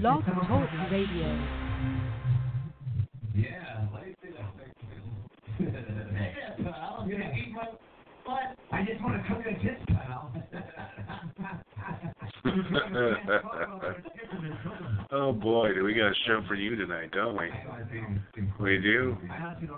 Blog 0.00 0.24
Talk 0.26 0.70
Radio. 0.90 1.28
Yeah, 3.34 3.86
pal. 6.62 6.78
I'm 7.00 7.10
gonna 7.10 7.32
eat 7.34 7.52
my 7.52 7.64
butt. 8.26 8.58
I 8.72 8.84
just 8.84 9.00
want 9.02 9.22
to 9.22 9.28
cook 9.28 9.46
a 9.46 9.54
tits, 9.62 9.80
pal. 9.88 10.32
oh 15.12 15.32
boy, 15.32 15.72
do 15.72 15.84
we 15.84 15.94
got 15.94 16.08
a 16.08 16.14
show 16.26 16.42
for 16.46 16.54
you 16.54 16.76
tonight, 16.76 17.10
don't 17.12 17.38
we? 17.38 17.50
We 18.60 18.76
do. 18.78 19.16
I 19.32 19.38
honestly 19.38 19.68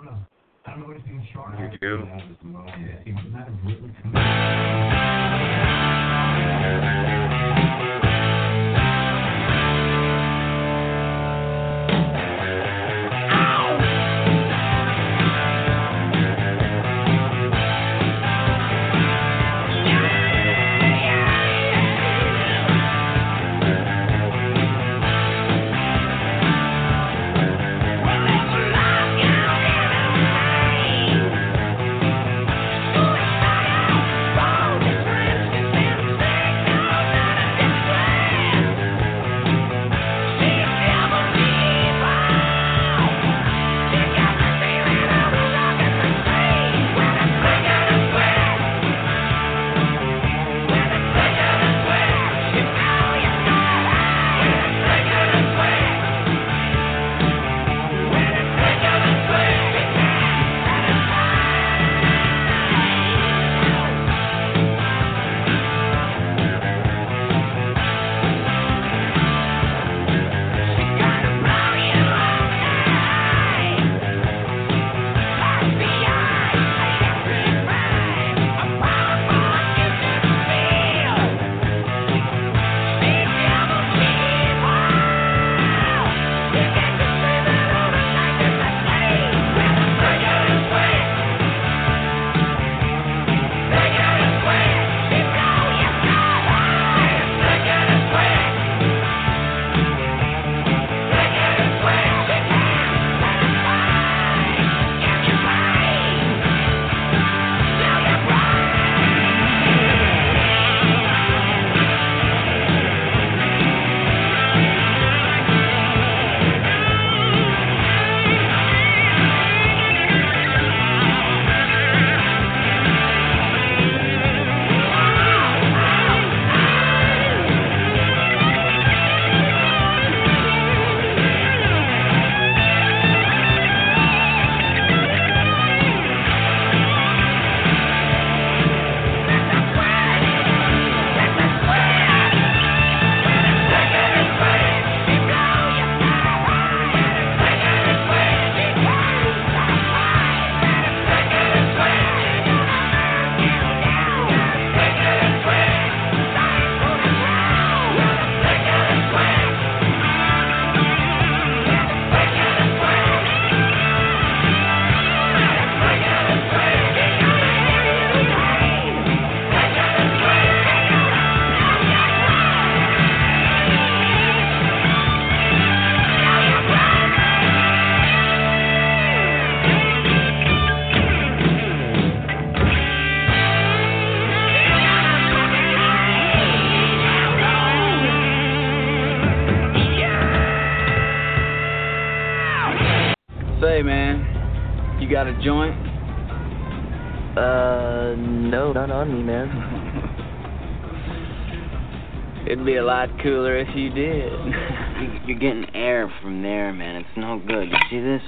lot 202.89 203.09
cooler 203.21 203.55
if 203.55 203.67
you 203.75 203.91
did. 203.91 204.31
You- 204.33 205.19
You're 205.27 205.37
getting 205.37 205.75
air 205.75 206.11
from 206.23 206.41
there, 206.41 206.73
man. 206.73 206.95
It's 206.95 207.15
no 207.15 207.37
good. 207.37 207.69
You 207.69 207.77
see 207.87 207.99
this? 208.01 208.21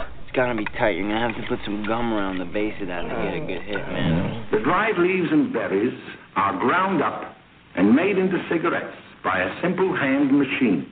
It's 0.00 0.34
gotta 0.34 0.56
be 0.56 0.64
tight. 0.76 0.96
You're 0.96 1.06
gonna 1.06 1.32
have 1.32 1.40
to 1.40 1.48
put 1.48 1.60
some 1.64 1.86
gum 1.86 2.12
around 2.12 2.38
the 2.38 2.44
base 2.44 2.74
of 2.82 2.88
that 2.88 3.02
to 3.02 3.08
get 3.08 3.34
a 3.34 3.42
oh, 3.42 3.46
good 3.46 3.62
hit, 3.62 3.86
man. 3.86 4.46
The 4.50 4.58
dried 4.58 4.98
leaves 4.98 5.28
and 5.30 5.52
berries 5.52 5.94
are 6.34 6.58
ground 6.58 7.02
up 7.02 7.36
and 7.76 7.94
made 7.94 8.18
into 8.18 8.36
cigarettes 8.50 8.96
by 9.22 9.38
a 9.38 9.62
simple 9.62 9.94
hand 9.96 10.36
machine. 10.36 10.90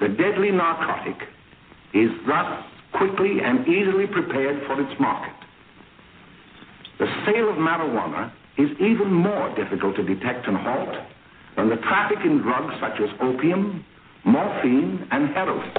The 0.00 0.08
deadly 0.08 0.50
narcotic 0.50 1.20
is 1.92 2.08
thus 2.26 2.64
quickly 2.96 3.44
and 3.44 3.68
easily 3.68 4.06
prepared 4.06 4.64
for 4.66 4.80
its 4.80 4.98
market. 4.98 5.36
The 6.98 7.06
sale 7.26 7.50
of 7.50 7.56
marijuana 7.56 8.32
is 8.56 8.70
even 8.80 9.12
more 9.12 9.54
difficult 9.54 9.96
to 9.96 10.02
detect 10.02 10.48
and 10.48 10.56
halt 10.56 11.11
than 11.56 11.68
the 11.68 11.76
traffic 11.76 12.18
in 12.24 12.42
drugs 12.42 12.74
such 12.80 13.00
as 13.00 13.08
opium, 13.20 13.84
morphine, 14.24 15.06
and 15.10 15.28
heroin. 15.34 15.70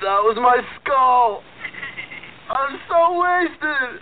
That 0.00 0.22
was 0.22 0.36
my 0.40 0.60
skull. 0.80 1.42
I'm 2.50 2.78
so 2.88 3.20
wasted. 3.20 4.00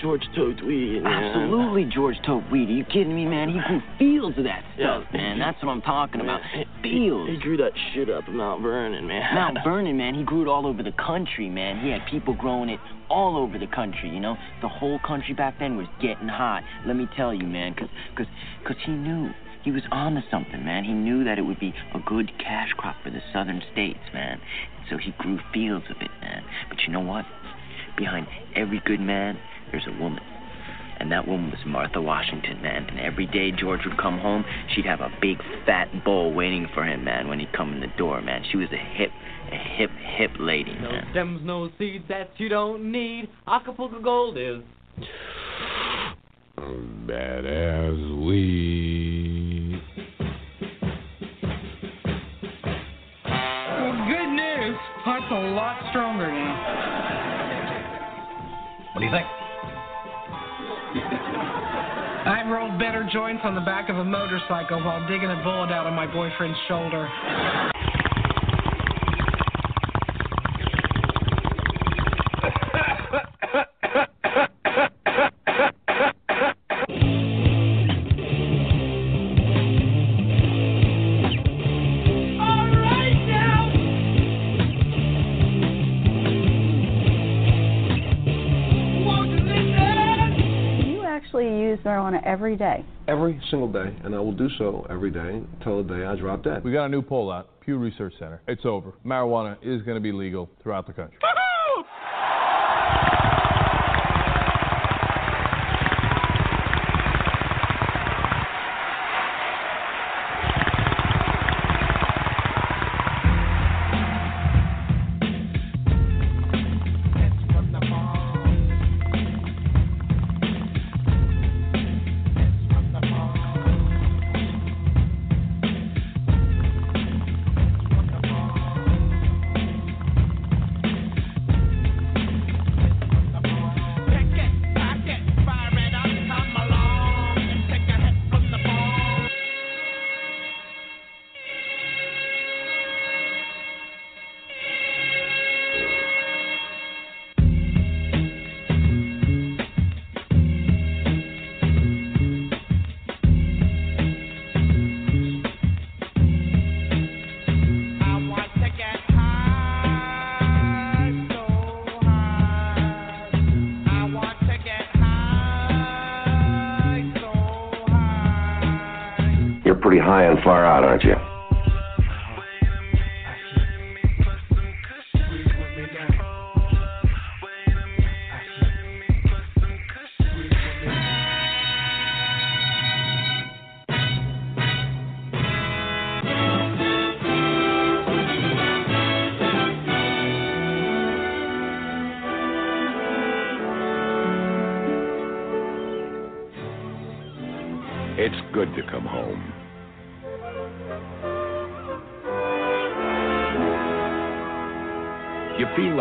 George 0.00 0.22
Tote 0.34 0.62
weed. 0.62 1.02
Absolutely, 1.04 1.84
George 1.84 2.16
Tote 2.24 2.48
weed. 2.50 2.68
Are 2.68 2.72
you 2.72 2.84
kidding 2.84 3.14
me, 3.14 3.26
man? 3.26 3.48
He 3.48 3.60
grew 3.66 3.82
fields 3.98 4.38
of 4.38 4.44
that 4.44 4.62
stuff, 4.76 5.04
man. 5.12 5.38
That's 5.38 5.60
what 5.62 5.70
I'm 5.70 5.82
talking 5.82 6.20
about. 6.20 6.40
Fields. 6.82 7.30
He 7.30 7.36
grew 7.38 7.56
that 7.56 7.72
shit 7.92 8.08
up 8.08 8.28
in 8.28 8.36
Mount 8.36 8.62
Vernon, 8.62 9.06
man. 9.06 9.22
Mount 9.34 9.58
Vernon, 9.64 9.96
man, 9.96 10.14
he 10.14 10.22
grew 10.22 10.42
it 10.42 10.48
all 10.48 10.66
over 10.66 10.82
the 10.82 10.92
country, 10.92 11.48
man. 11.48 11.84
He 11.84 11.90
had 11.90 12.02
people 12.10 12.34
growing 12.34 12.68
it 12.68 12.78
all 13.10 13.36
over 13.36 13.58
the 13.58 13.66
country, 13.66 14.08
you 14.08 14.20
know? 14.20 14.36
The 14.62 14.68
whole 14.68 15.00
country 15.06 15.34
back 15.34 15.58
then 15.58 15.76
was 15.76 15.86
getting 16.00 16.28
hot. 16.28 16.62
Let 16.86 16.96
me 16.96 17.08
tell 17.16 17.34
you, 17.34 17.46
man, 17.46 17.72
because 17.72 17.88
cause, 18.16 18.26
cause 18.66 18.76
he 18.84 18.92
knew. 18.92 19.30
He 19.64 19.72
was 19.72 19.82
on 19.90 20.14
to 20.14 20.22
something, 20.30 20.64
man. 20.64 20.84
He 20.84 20.92
knew 20.92 21.24
that 21.24 21.38
it 21.38 21.42
would 21.42 21.58
be 21.58 21.74
a 21.92 21.98
good 21.98 22.30
cash 22.38 22.70
crop 22.76 22.96
for 23.02 23.10
the 23.10 23.20
southern 23.32 23.60
states, 23.72 23.98
man. 24.14 24.40
So 24.88 24.96
he 24.96 25.12
grew 25.18 25.38
fields 25.52 25.84
of 25.90 25.96
it, 26.00 26.10
man. 26.20 26.44
But 26.68 26.78
you 26.86 26.92
know 26.92 27.00
what? 27.00 27.24
Behind 27.96 28.26
every 28.54 28.80
good 28.86 29.00
man, 29.00 29.36
there's 29.72 29.86
a 29.86 29.92
woman. 30.00 30.22
And 31.00 31.12
that 31.12 31.28
woman 31.28 31.50
was 31.52 31.60
Martha 31.64 32.00
Washington, 32.00 32.60
man. 32.60 32.86
And 32.88 32.98
every 32.98 33.26
day 33.26 33.52
George 33.52 33.80
would 33.84 33.96
come 33.98 34.18
home, 34.18 34.44
she'd 34.74 34.84
have 34.84 35.00
a 35.00 35.10
big 35.20 35.38
fat 35.64 36.04
bowl 36.04 36.32
waiting 36.34 36.66
for 36.74 36.82
him, 36.84 37.04
man, 37.04 37.28
when 37.28 37.38
he'd 37.38 37.52
come 37.52 37.72
in 37.72 37.78
the 37.80 37.86
door, 37.96 38.20
man. 38.20 38.42
She 38.50 38.56
was 38.56 38.68
a 38.72 38.96
hip, 38.96 39.10
a 39.52 39.56
hip, 39.76 39.90
hip 40.16 40.32
lady, 40.40 40.74
No 40.74 40.90
man. 40.90 41.06
stems, 41.12 41.40
no 41.44 41.70
seeds 41.78 42.04
that 42.08 42.30
you 42.38 42.48
don't 42.48 42.90
need. 42.90 43.28
Acapulco 43.46 44.00
Gold 44.02 44.36
is. 44.38 44.60
Bad 47.06 47.46
as 47.46 47.94
weed. 48.26 49.80
Well, 53.24 54.06
good 54.08 54.30
news. 54.34 54.76
Heart's 55.04 55.30
a 55.30 55.34
lot 55.54 55.78
stronger 55.90 56.26
now. 56.30 56.54
What 58.94 59.00
do 59.00 59.06
you 59.06 59.12
think? 59.12 59.26
Rolled 62.48 62.78
better 62.78 63.06
joints 63.12 63.42
on 63.44 63.54
the 63.54 63.60
back 63.60 63.90
of 63.90 63.98
a 63.98 64.04
motorcycle 64.04 64.82
while 64.82 65.06
digging 65.06 65.28
a 65.28 65.36
bullet 65.44 65.70
out 65.70 65.86
of 65.86 65.92
my 65.92 66.06
boyfriend's 66.06 66.58
shoulder. 66.66 67.06
Every 92.48 92.56
day. 92.56 92.84
Every 93.08 93.38
single 93.50 93.70
day, 93.70 93.94
and 94.04 94.14
I 94.14 94.20
will 94.20 94.32
do 94.32 94.48
so 94.56 94.86
every 94.88 95.10
day 95.10 95.42
until 95.58 95.82
the 95.82 95.94
day 95.94 96.06
I 96.06 96.16
drop 96.16 96.44
dead. 96.44 96.64
We 96.64 96.72
got 96.72 96.86
a 96.86 96.88
new 96.88 97.02
poll 97.02 97.30
out, 97.30 97.60
Pew 97.60 97.76
Research 97.76 98.14
Center. 98.18 98.40
It's 98.48 98.64
over. 98.64 98.94
Marijuana 99.04 99.58
is 99.60 99.82
going 99.82 99.96
to 99.96 100.00
be 100.00 100.12
legal 100.12 100.48
throughout 100.62 100.86
the 100.86 100.94
country. 100.94 101.18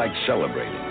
Like 0.08 0.28
celebrating. 0.28 0.82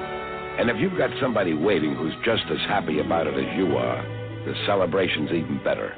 And 0.59 0.71
if 0.71 0.77
you've 0.79 0.97
got 0.97 1.11
somebody 1.21 1.55
waiting 1.55 1.95
who's 1.95 2.15
just 2.25 2.43
as 2.51 2.59
happy 2.69 3.01
about 3.01 3.27
it 3.27 3.35
as 3.35 3.57
you 3.57 3.77
are, 3.77 4.03
the 4.47 4.55
celebration's 4.67 5.31
even 5.31 5.61
better. 5.65 5.95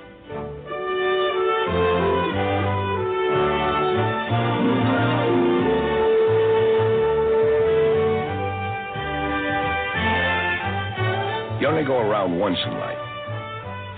You 11.60 11.66
only 11.66 11.84
go 11.84 11.98
around 11.98 12.38
once 12.38 12.58
in 12.64 12.72
life. 12.72 12.98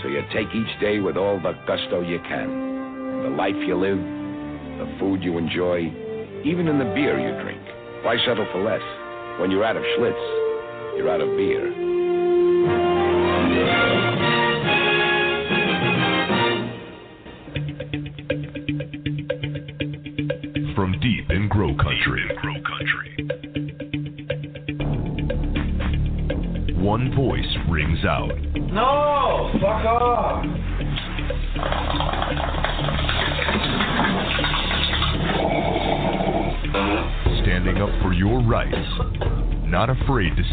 So 0.03 0.09
you 0.09 0.23
take 0.33 0.49
each 0.55 0.81
day 0.81 0.99
with 0.99 1.17
all 1.17 1.39
the 1.41 1.53
gusto 1.67 2.01
you 2.01 2.19
can. 2.21 3.23
The 3.23 3.31
life 3.31 3.57
you 3.67 3.77
live, 3.77 3.99
the 3.99 4.97
food 4.99 5.23
you 5.23 5.37
enjoy, 5.37 5.93
even 6.45 6.69
in 6.69 6.79
the 6.79 6.91
beer 6.95 7.19
you 7.21 7.43
drink. 7.43 7.61
Why 8.03 8.17
settle 8.25 8.47
for 8.53 8.63
less? 8.65 9.00
When 9.41 9.51
you're 9.51 9.65
out 9.65 9.79
of 9.79 9.83
Schlitz, 9.97 10.99
you're 10.99 11.09
out 11.09 11.23
of 11.23 11.35
beer. 11.35 11.90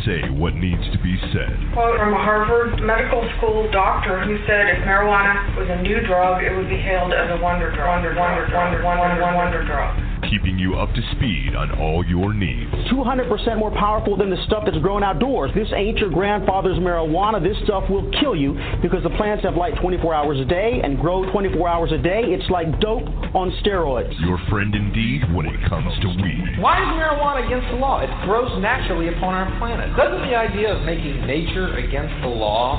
Say 0.06 0.30
what 0.30 0.54
needs 0.56 0.84
to 0.92 0.98
be 1.01 1.18
said. 1.34 1.56
quote 1.74 1.98
from 1.98 2.13
a 2.13 2.22
Harvard 2.22 2.82
Medical 2.82 3.24
School 3.38 3.70
doctor 3.72 4.22
who 4.25 4.38
said 4.46 4.68
if 4.74 4.84
marijuana 4.84 5.56
was 5.58 5.68
a 5.70 5.82
new 5.82 6.01
drug, 6.06 6.44
it 6.44 6.56
would 6.56 6.70
be 6.70 6.77
hailed 6.77 7.13
as 7.13 7.32
a 7.32 7.42
wonder 7.42 7.72
drug. 7.72 7.88
Wonder, 7.88 8.13
wonder, 8.20 8.44
wonder, 8.54 8.84
wonder, 8.84 9.22
wonder, 9.22 9.38
wonder 9.38 9.63
drug. 9.66 9.96
Keeping 10.30 10.60
you 10.60 10.75
up 10.75 10.92
to 10.94 11.01
speed 11.16 11.56
on 11.56 11.72
all 11.80 12.04
your 12.04 12.34
needs. 12.34 12.70
200% 12.92 13.58
more 13.58 13.72
powerful 13.72 14.18
than 14.18 14.30
the 14.30 14.38
stuff 14.46 14.63
that's 14.66 14.77
grown 14.80 15.04
outdoors. 15.04 15.51
This 15.56 15.70
ain't 15.74 16.00
your 16.00 16.10
grandfather's 16.10 16.77
marijuana. 16.80 17.42
This 17.42 17.56
stuff 17.63 17.89
will 17.89 18.12
kill 18.20 18.36
you 18.36 18.57
because 18.81 19.03
the 19.03 19.10
plants 19.12 19.43
have 19.43 19.55
light 19.55 19.74
24 19.81 20.13
hours 20.13 20.39
a 20.39 20.46
day 20.46 20.81
and 20.84 21.00
grow 21.00 21.29
24 21.31 21.67
hours 21.67 21.91
a 21.91 21.98
day. 21.98 22.22
It's 22.25 22.50
like 22.50 22.79
dope 22.79 23.07
on 23.34 23.51
steroids. 23.63 24.13
Your 24.22 24.39
friend 24.50 24.74
indeed 24.75 25.22
when 25.34 25.46
it 25.46 25.57
comes 25.69 25.93
to 26.01 26.07
weed. 26.07 26.60
Why 26.60 26.77
is 26.79 26.88
marijuana 26.96 27.46
against 27.46 27.67
the 27.72 27.77
law? 27.77 28.01
It 28.01 28.10
grows 28.25 28.51
naturally 28.62 29.10
upon 29.10 29.34
our 29.34 29.57
planet. 29.60 29.96
Doesn't 29.98 30.22
the 30.22 30.36
idea 30.36 30.74
of 30.75 30.84
making 30.86 31.25
nature 31.25 31.75
against 31.77 32.13
the 32.22 32.29
law 32.29 32.77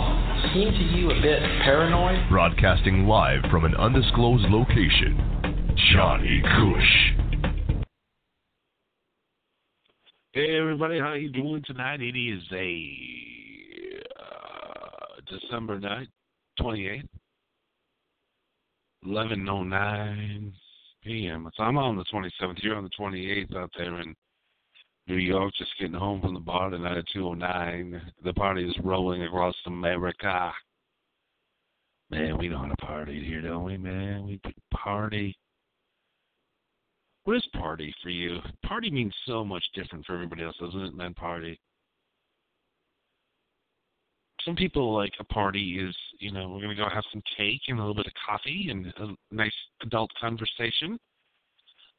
seem 0.54 0.70
to 0.70 0.84
you 0.96 1.10
a 1.10 1.20
bit 1.20 1.42
paranoid? 1.64 2.28
Broadcasting 2.30 3.06
live 3.06 3.40
from 3.50 3.64
an 3.64 3.74
undisclosed 3.74 4.46
location. 4.48 5.18
Johnny 5.92 6.42
Cush. 6.42 7.18
Hey 10.32 10.56
everybody, 10.56 11.00
how 11.00 11.14
you 11.14 11.30
doing 11.30 11.62
tonight? 11.66 12.00
It 12.00 12.16
is 12.16 12.42
a 12.52 13.27
December 15.30 15.78
night, 15.78 16.08
twenty 16.60 16.88
eighth, 16.88 17.08
eleven 19.04 19.48
oh 19.48 19.62
nine 19.62 20.52
p.m. 21.04 21.48
So 21.56 21.62
I'm 21.62 21.78
on 21.78 21.96
the 21.96 22.04
twenty 22.04 22.30
seventh. 22.40 22.58
You're 22.62 22.76
on 22.76 22.84
the 22.84 22.90
twenty 22.90 23.30
eighth 23.30 23.54
out 23.54 23.70
there 23.76 24.00
in 24.00 24.14
New 25.06 25.16
York, 25.16 25.52
just 25.56 25.70
getting 25.78 25.94
home 25.94 26.20
from 26.20 26.34
the 26.34 26.40
bar 26.40 26.70
tonight 26.70 26.98
at 26.98 27.04
two 27.12 27.28
oh 27.28 27.34
nine. 27.34 28.00
The 28.24 28.34
party 28.34 28.68
is 28.68 28.76
rolling 28.82 29.22
across 29.22 29.54
America. 29.66 30.52
Man, 32.10 32.38
we 32.38 32.48
know 32.48 32.58
how 32.58 32.66
to 32.66 32.76
party 32.76 33.22
here, 33.24 33.42
don't 33.42 33.64
we, 33.64 33.76
man? 33.76 34.24
We 34.26 34.40
party. 34.72 35.36
What 37.24 37.36
is 37.36 37.46
party 37.52 37.94
for 38.02 38.08
you? 38.08 38.38
Party 38.64 38.90
means 38.90 39.14
so 39.26 39.44
much 39.44 39.64
different 39.74 40.06
for 40.06 40.14
everybody 40.14 40.42
else, 40.42 40.56
doesn't 40.58 40.80
it, 40.80 40.96
than 40.96 41.12
party? 41.12 41.60
Some 44.48 44.56
people 44.56 44.94
like 44.94 45.12
a 45.20 45.24
party 45.24 45.78
is, 45.78 45.94
you 46.20 46.32
know, 46.32 46.48
we're 46.48 46.62
going 46.62 46.74
to 46.74 46.82
go 46.82 46.88
have 46.88 47.04
some 47.12 47.22
cake 47.36 47.60
and 47.68 47.78
a 47.78 47.82
little 47.82 47.94
bit 47.94 48.06
of 48.06 48.12
coffee 48.26 48.68
and 48.70 48.86
a 48.96 49.34
nice 49.34 49.52
adult 49.82 50.10
conversation. 50.18 50.92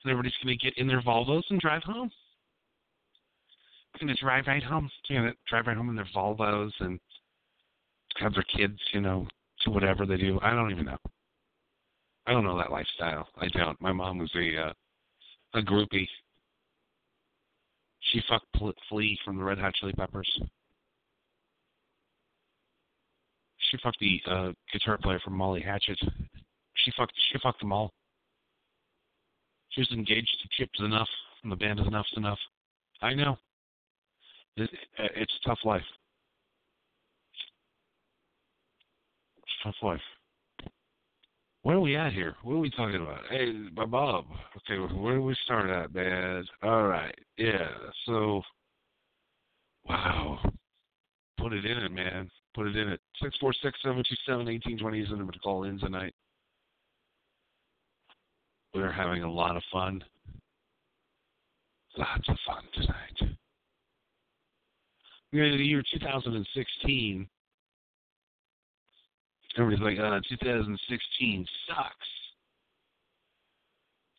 And 0.03 0.11
everybody's 0.11 0.33
going 0.43 0.57
to 0.57 0.65
get 0.65 0.75
in 0.79 0.87
their 0.87 1.03
Volvos 1.03 1.43
and 1.51 1.61
drive 1.61 1.83
home. 1.83 2.09
Going 3.99 4.07
to 4.07 4.19
drive 4.19 4.45
right 4.47 4.63
home. 4.63 4.89
Going 5.07 5.25
to 5.25 5.33
drive 5.47 5.67
right 5.67 5.77
home 5.77 5.89
in 5.89 5.95
their 5.95 6.09
Volvos 6.15 6.71
and 6.79 6.99
have 8.17 8.33
their 8.33 8.45
kids, 8.57 8.79
you 8.93 9.01
know, 9.01 9.27
to 9.61 9.69
whatever 9.69 10.07
they 10.07 10.17
do. 10.17 10.39
I 10.41 10.49
don't 10.49 10.71
even 10.71 10.85
know. 10.85 10.97
I 12.25 12.31
don't 12.31 12.45
know 12.45 12.57
that 12.57 12.71
lifestyle. 12.71 13.27
I 13.37 13.47
don't. 13.49 13.79
My 13.79 13.91
mom 13.91 14.17
was 14.17 14.31
a 14.35 14.69
uh, 14.69 14.73
a 15.53 15.61
groupie. 15.61 16.07
She 18.11 18.23
fucked 18.27 18.47
Flea 18.89 19.19
from 19.23 19.37
the 19.37 19.43
Red 19.43 19.59
Hot 19.59 19.75
Chili 19.75 19.93
Peppers. 19.93 20.41
She 23.69 23.77
fucked 23.83 23.99
the 23.99 24.21
uh, 24.27 24.51
guitar 24.73 24.97
player 24.97 25.19
from 25.23 25.38
Molly 25.38 25.61
Hatchet. 25.61 25.99
She 26.75 26.91
fucked. 26.97 27.13
She 27.31 27.39
fucked 27.39 27.59
them 27.59 27.71
all. 27.71 27.91
She 29.69 29.81
was 29.81 29.91
engaged 29.91 30.35
to 30.41 30.49
Chip 30.57 30.69
Z'Nuff, 30.79 31.05
and 31.43 31.51
the 31.51 31.55
band 31.55 31.79
is 31.79 31.85
Enuff 31.85 32.05
Z'Nuff. 32.17 32.38
I 33.01 33.13
know. 33.13 33.38
It, 34.57 34.69
it's 34.97 35.33
a 35.45 35.47
tough 35.47 35.59
life. 35.63 35.83
It's 39.38 39.51
a 39.61 39.67
tough 39.67 39.75
life. 39.83 40.01
Where 41.61 41.75
are 41.75 41.81
we 41.81 41.95
at 41.95 42.13
here? 42.13 42.35
What 42.43 42.55
are 42.55 42.59
we 42.59 42.71
talking 42.71 43.01
about? 43.01 43.21
Hey, 43.29 43.51
Bob. 43.75 44.25
Okay, 44.57 44.93
where 44.95 45.15
do 45.15 45.21
we 45.21 45.35
start 45.43 45.69
at, 45.69 45.93
man? 45.93 46.45
All 46.63 46.88
right. 46.88 47.15
Yeah. 47.38 47.67
So, 48.05 48.41
wow. 49.88 50.39
Put 51.38 51.53
it 51.53 51.65
in 51.65 51.77
it, 51.77 51.91
man. 51.91 52.29
Put 52.55 52.67
it 52.67 52.75
in 52.75 52.89
eighteen 54.49 54.77
twenty 54.77 55.01
is 55.01 55.09
the 55.09 55.15
number 55.15 55.31
to 55.31 55.39
call 55.39 55.63
in 55.63 55.79
tonight. 55.79 56.13
We're 58.73 58.91
having 58.91 59.23
a 59.23 59.31
lot 59.31 59.55
of 59.55 59.63
fun. 59.71 60.03
Lots 61.97 62.29
of 62.29 62.37
fun 62.45 62.63
tonight. 62.73 63.35
We're 65.31 65.45
in 65.45 65.57
the 65.57 65.63
year 65.63 65.83
2016. 65.91 67.27
Everybody's 69.57 69.83
like, 69.83 69.99
uh, 69.99 70.19
2016 70.27 71.45
sucks. 71.67 72.07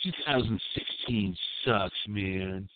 2016 0.03 1.37
sucks, 1.65 1.95
man. 2.09 2.69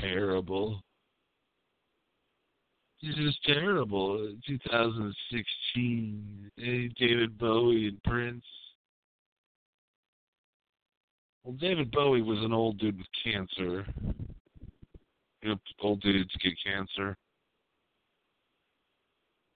Terrible. 0.00 0.82
This 3.02 3.16
is 3.16 3.36
terrible. 3.44 4.32
2016. 4.46 6.50
David 6.98 7.38
Bowie 7.38 7.88
and 7.88 8.02
Prince. 8.04 8.44
Well, 11.44 11.54
David 11.54 11.90
Bowie 11.90 12.22
was 12.22 12.38
an 12.42 12.52
old 12.52 12.78
dude 12.78 12.98
with 12.98 13.06
cancer. 13.24 13.84
You 15.42 15.50
know, 15.50 15.56
old 15.80 16.00
dudes 16.00 16.30
get 16.40 16.52
cancer 16.64 17.16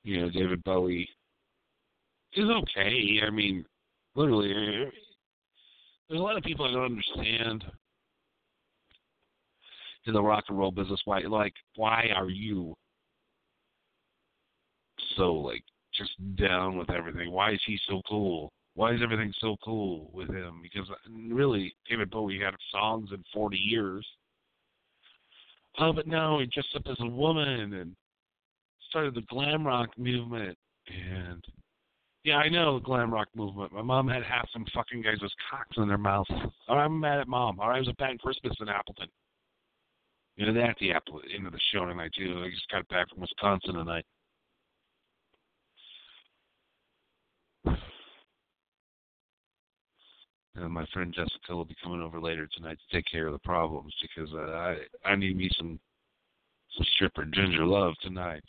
you 0.07 0.21
know, 0.21 0.31
David 0.31 0.63
Bowie 0.63 1.09
is 2.35 2.49
okay. 2.49 3.21
I 3.27 3.31
mean, 3.31 3.65
literally, 4.15 4.53
there's 6.09 6.21
a 6.21 6.23
lot 6.23 6.37
of 6.37 6.45
people 6.45 6.65
I 6.65 6.71
don't 6.71 6.85
understand 6.85 7.65
in 10.07 10.13
the 10.13 10.23
rock 10.23 10.45
and 10.49 10.57
roll 10.57 10.71
business. 10.71 11.01
Why, 11.05 11.23
like, 11.23 11.55
why 11.75 12.11
are 12.15 12.31
you 12.31 12.77
so 15.17 15.33
like 15.35 15.63
just 15.95 16.13
down 16.37 16.77
with 16.77 16.91
everything? 16.91 17.31
Why 17.33 17.53
is 17.53 17.61
he 17.67 17.79
so 17.89 18.03
cool? 18.09 18.53
Why 18.75 18.93
is 18.93 19.01
everything 19.03 19.33
so 19.41 19.57
cool 19.65 20.11
with 20.13 20.29
him? 20.29 20.61
Because 20.63 20.89
uh, 20.91 21.35
really, 21.35 21.75
David 21.89 22.11
Bowie 22.11 22.39
had 22.39 22.55
songs 22.71 23.09
in 23.13 23.25
40 23.33 23.57
years. 23.57 24.07
Oh, 25.79 25.93
but 25.93 26.07
no, 26.07 26.41
he 26.41 26.47
dressed 26.47 26.77
up 26.77 26.83
as 26.87 26.97
a 27.01 27.07
woman 27.07 27.75
and 27.75 27.97
started 28.91 29.15
the 29.15 29.23
glam 29.23 29.67
rock 29.67 29.91
movement, 29.99 30.57
and 30.89 31.43
yeah, 32.25 32.37
I 32.37 32.49
know 32.49 32.79
the 32.79 32.85
glam 32.85 33.13
rock 33.13 33.29
movement. 33.35 33.73
My 33.73 33.83
mom 33.83 34.09
had 34.09 34.23
half 34.23 34.49
some 34.53 34.67
fucking 34.75 35.03
guys 35.03 35.21
with 35.23 35.33
cocks 35.51 35.77
in 35.77 35.89
their 35.89 35.99
mouths. 35.99 36.31
Right, 36.31 36.85
I'm 36.85 36.99
mad 36.99 37.21
at 37.21 37.29
mom. 37.29 37.59
Right, 37.59 37.77
I 37.77 37.79
was 37.79 37.89
a 37.89 37.95
bad 37.95 38.19
Christmas 38.21 38.57
in 38.61 38.69
Appleton. 38.69 39.09
You 40.37 40.47
know, 40.47 40.53
that's 40.53 40.79
the 40.81 40.93
Apple 40.93 41.21
end 41.35 41.47
of 41.47 41.53
the 41.53 41.61
show 41.73 41.87
tonight 41.87 42.13
too. 42.17 42.43
I 42.45 42.51
just 42.51 42.71
got 42.71 42.87
back 42.89 43.09
from 43.09 43.21
Wisconsin 43.21 43.75
tonight. 43.75 44.05
And 50.57 50.73
my 50.73 50.87
friend 50.87 51.13
Jessica 51.15 51.55
will 51.55 51.67
be 51.67 51.77
coming 51.83 52.01
over 52.01 52.21
later 52.21 52.49
tonight 52.57 52.79
to 52.79 52.97
take 52.97 53.05
care 53.11 53.27
of 53.27 53.33
the 53.33 53.39
problems 53.41 53.93
because 54.01 54.33
uh, 54.33 54.53
I 54.53 54.77
I 55.05 55.15
need 55.15 55.37
me 55.37 55.51
some 55.59 55.79
some 56.77 56.87
stripper 56.95 57.25
ginger 57.27 57.65
love 57.67 57.95
tonight. 58.01 58.43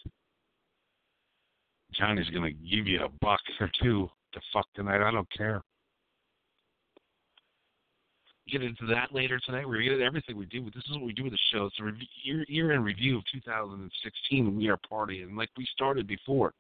Johnny's 1.93 2.29
gonna 2.29 2.51
give 2.51 2.87
you 2.87 3.03
a 3.03 3.09
buck 3.21 3.41
or 3.59 3.69
two 3.81 4.09
to 4.33 4.39
fuck 4.53 4.67
tonight. 4.73 5.01
I 5.01 5.11
don't 5.11 5.29
care. 5.31 5.61
Get 8.49 8.63
into 8.63 8.85
that 8.85 9.13
later 9.13 9.39
tonight. 9.45 9.67
We're 9.67 9.83
gonna 9.83 9.97
get 9.97 10.01
everything 10.01 10.37
we 10.37 10.45
do. 10.45 10.63
This 10.63 10.85
is 10.85 10.91
what 10.91 11.01
we 11.01 11.13
do 11.13 11.23
with 11.23 11.33
the 11.33 11.39
show. 11.51 11.65
It's 11.65 11.79
a 11.81 11.83
review, 11.83 12.07
year, 12.23 12.45
year 12.47 12.71
in 12.71 12.83
review 12.83 13.17
of 13.17 13.23
2016. 13.33 14.55
We 14.55 14.69
are 14.69 14.79
partying 14.89 15.35
like 15.35 15.49
we 15.57 15.67
started 15.73 16.07
before. 16.07 16.53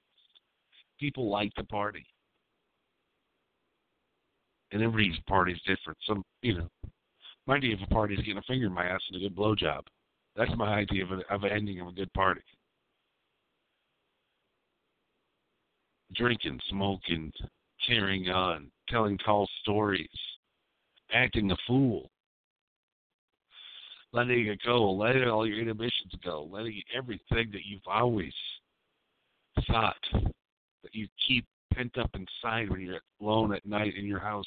People 0.99 1.29
like 1.29 1.53
to 1.53 1.63
party, 1.63 2.05
and 4.71 4.81
everybody's 4.81 5.19
party's 5.27 5.59
different. 5.65 5.97
Some, 6.07 6.23
you 6.41 6.57
know, 6.57 6.69
my 7.45 7.55
idea 7.55 7.75
of 7.75 7.81
a 7.81 7.87
party 7.87 8.15
is 8.15 8.19
getting 8.19 8.37
a 8.37 8.41
finger 8.43 8.67
in 8.67 8.73
my 8.73 8.85
ass 8.85 9.01
and 9.11 9.21
a 9.21 9.27
good 9.27 9.35
blowjob. 9.35 9.81
That's 10.35 10.51
my 10.55 10.73
idea 10.75 11.03
of, 11.03 11.11
a, 11.11 11.33
of 11.33 11.43
an 11.43 11.51
ending 11.51 11.79
of 11.79 11.87
a 11.87 11.91
good 11.91 12.11
party. 12.13 12.41
drinking, 16.15 16.59
smoking, 16.69 17.31
carrying 17.85 18.29
on, 18.29 18.71
telling 18.89 19.17
tall 19.19 19.47
stories, 19.61 20.09
acting 21.13 21.51
a 21.51 21.55
fool, 21.65 22.09
letting 24.13 24.47
it 24.47 24.59
go, 24.65 24.91
letting 24.91 25.27
all 25.27 25.47
your 25.47 25.59
inhibitions 25.59 26.13
go, 26.23 26.47
letting 26.49 26.81
everything 26.95 27.49
that 27.51 27.65
you've 27.65 27.81
always 27.87 28.33
thought 29.67 29.95
that 30.13 30.93
you 30.93 31.07
keep 31.27 31.45
pent 31.73 31.97
up 31.97 32.09
inside 32.13 32.69
when 32.69 32.81
you're 32.81 32.99
alone 33.21 33.53
at 33.53 33.65
night 33.65 33.95
in 33.95 34.05
your 34.05 34.19
house. 34.19 34.45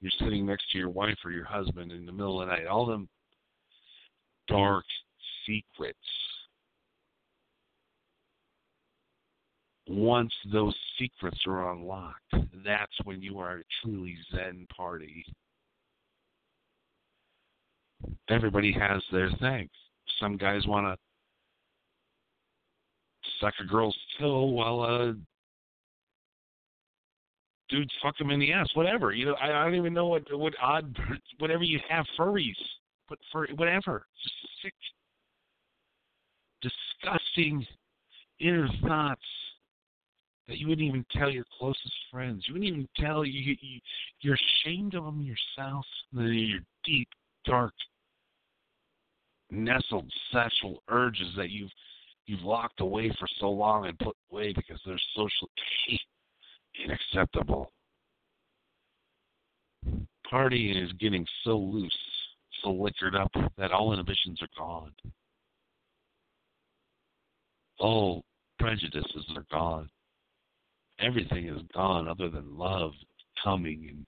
You're 0.00 0.12
sitting 0.18 0.46
next 0.46 0.70
to 0.72 0.78
your 0.78 0.90
wife 0.90 1.18
or 1.24 1.30
your 1.30 1.44
husband 1.44 1.90
in 1.90 2.06
the 2.06 2.12
middle 2.12 2.40
of 2.40 2.48
the 2.48 2.54
night. 2.54 2.66
All 2.66 2.86
them 2.86 3.08
dark 4.48 4.84
secrets 5.46 5.98
once 9.88 10.32
those 10.52 10.74
secrets 10.98 11.38
are 11.46 11.72
unlocked, 11.72 12.34
that's 12.64 12.96
when 13.04 13.22
you 13.22 13.38
are 13.38 13.58
a 13.58 13.62
truly 13.82 14.16
Zen 14.34 14.66
party. 14.74 15.24
Everybody 18.28 18.72
has 18.72 19.02
their 19.12 19.30
thing. 19.40 19.68
Some 20.20 20.36
guys 20.36 20.66
want 20.66 20.86
to 20.86 20.96
suck 23.40 23.54
a 23.60 23.64
girl's 23.64 23.96
toe 24.18 24.44
while 24.44 24.80
uh, 24.80 25.12
dudes 27.68 27.92
fuck 28.02 28.16
them 28.18 28.30
in 28.30 28.40
the 28.40 28.52
ass. 28.52 28.68
Whatever. 28.74 29.12
You 29.12 29.26
know, 29.26 29.34
I, 29.34 29.50
I 29.50 29.64
don't 29.64 29.74
even 29.74 29.94
know 29.94 30.06
what 30.06 30.22
what 30.36 30.54
odd 30.62 30.96
whatever 31.38 31.62
you 31.62 31.80
have 31.88 32.06
furries, 32.18 32.54
but 33.08 33.18
for 33.32 33.46
whatever. 33.56 34.06
Just 34.22 34.34
sick, 34.62 34.74
disgusting 36.62 37.66
inner 38.40 38.68
thoughts 38.86 39.22
that 40.48 40.58
you 40.58 40.68
wouldn't 40.68 40.86
even 40.86 41.04
tell 41.12 41.30
your 41.30 41.44
closest 41.58 41.94
friends. 42.10 42.44
You 42.46 42.54
wouldn't 42.54 42.70
even 42.70 42.88
tell 42.96 43.24
you, 43.24 43.56
you 43.60 43.80
you're 44.20 44.38
ashamed 44.64 44.94
of 44.94 45.04
them 45.04 45.22
yourself. 45.22 45.84
Your 46.12 46.60
deep, 46.84 47.08
dark, 47.44 47.74
nestled 49.50 50.10
sexual 50.32 50.82
urges 50.88 51.28
that 51.36 51.50
you've 51.50 51.70
you've 52.26 52.42
locked 52.42 52.80
away 52.80 53.10
for 53.18 53.28
so 53.40 53.50
long 53.50 53.86
and 53.86 53.98
put 53.98 54.16
away 54.30 54.52
because 54.52 54.80
they're 54.84 54.98
socially 55.14 55.50
unacceptable. 56.86 57.72
Partying 60.30 60.82
is 60.82 60.92
getting 60.94 61.26
so 61.44 61.56
loose, 61.56 61.96
so 62.62 62.70
liquored 62.70 63.14
up 63.14 63.30
that 63.56 63.72
all 63.72 63.92
inhibitions 63.92 64.40
are 64.42 64.48
gone. 64.56 64.92
All 67.78 68.24
prejudices 68.58 69.24
are 69.36 69.44
gone. 69.50 69.88
Everything 70.98 71.46
is 71.48 71.60
gone 71.74 72.08
other 72.08 72.28
than 72.28 72.56
love, 72.56 72.92
coming, 73.44 73.86
and 73.90 74.06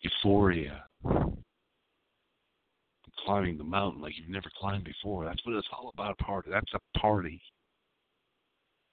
euphoria. 0.00 0.84
Climbing 3.24 3.58
the 3.58 3.64
mountain 3.64 4.00
like 4.00 4.12
you've 4.16 4.28
never 4.28 4.50
climbed 4.60 4.84
before. 4.84 5.24
That's 5.24 5.44
what 5.44 5.56
it's 5.56 5.66
all 5.72 5.90
about. 5.92 6.16
Party. 6.18 6.50
That's 6.50 6.72
a 6.74 6.98
party. 6.98 7.40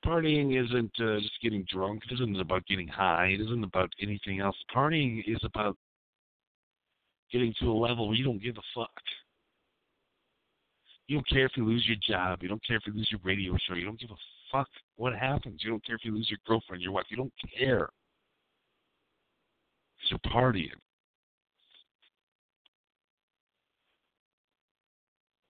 Partying 0.05 0.63
isn't 0.63 0.91
uh, 0.99 1.19
just 1.19 1.41
getting 1.41 1.65
drunk. 1.71 2.03
It 2.09 2.13
isn't 2.13 2.39
about 2.39 2.65
getting 2.67 2.87
high. 2.87 3.27
It 3.27 3.41
isn't 3.41 3.63
about 3.63 3.91
anything 3.99 4.39
else. 4.39 4.55
Partying 4.73 5.23
is 5.25 5.39
about 5.43 5.75
getting 7.31 7.53
to 7.59 7.71
a 7.71 7.73
level 7.73 8.07
where 8.07 8.15
you 8.15 8.23
don't 8.23 8.41
give 8.41 8.57
a 8.57 8.61
fuck. 8.75 8.91
You 11.07 11.17
don't 11.17 11.29
care 11.29 11.45
if 11.45 11.51
you 11.55 11.65
lose 11.65 11.85
your 11.87 11.97
job. 12.07 12.39
You 12.41 12.49
don't 12.49 12.65
care 12.65 12.77
if 12.77 12.83
you 12.85 12.93
lose 12.93 13.09
your 13.11 13.21
radio 13.23 13.57
show. 13.67 13.75
You 13.75 13.85
don't 13.85 13.99
give 13.99 14.11
a 14.11 14.15
fuck 14.51 14.67
what 14.95 15.13
happens. 15.13 15.61
You 15.63 15.71
don't 15.71 15.85
care 15.85 15.95
if 15.95 16.05
you 16.05 16.13
lose 16.13 16.29
your 16.29 16.39
girlfriend, 16.47 16.83
your 16.83 16.91
wife. 16.91 17.05
You 17.09 17.17
don't 17.17 17.33
care. 17.57 17.89
Because 19.97 20.19
you're 20.23 20.31
partying. 20.31 20.69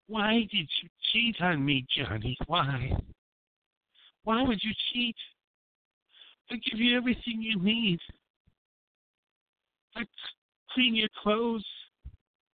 Why 0.07 0.47
did 0.51 0.51
you 0.81 0.89
cheat 1.11 1.41
on 1.41 1.65
me, 1.65 1.85
Johnny? 1.97 2.37
Why? 2.47 2.95
Why 4.25 4.41
would 4.43 4.59
you 4.61 4.71
cheat? 4.91 5.15
I 6.51 6.55
give 6.55 6.79
you 6.79 6.97
everything 6.97 7.41
you 7.41 7.59
need. 7.59 7.99
I 9.95 10.03
clean 10.73 10.95
your 10.95 11.09
clothes. 11.23 11.65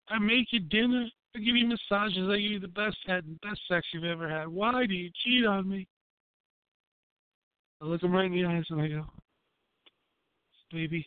I 0.08 0.18
make 0.18 0.48
you 0.52 0.60
dinner. 0.60 1.06
I 1.34 1.38
give 1.38 1.56
you 1.56 1.66
massages. 1.66 2.28
I 2.28 2.38
give 2.38 2.50
you 2.50 2.60
the 2.60 2.68
best 2.68 2.96
head 3.06 3.24
and 3.24 3.40
best 3.40 3.60
sex 3.68 3.86
you've 3.92 4.04
ever 4.04 4.28
had. 4.28 4.48
Why 4.48 4.84
do 4.84 4.94
you 4.94 5.10
cheat 5.24 5.46
on 5.46 5.68
me? 5.68 5.86
I 7.80 7.86
look 7.86 8.02
him 8.02 8.12
right 8.12 8.26
in 8.26 8.32
the 8.32 8.44
eyes 8.44 8.64
and 8.68 8.80
I 8.80 8.88
go, 8.88 9.06
baby, 10.72 11.06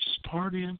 just 0.00 0.24
partying. 0.24 0.78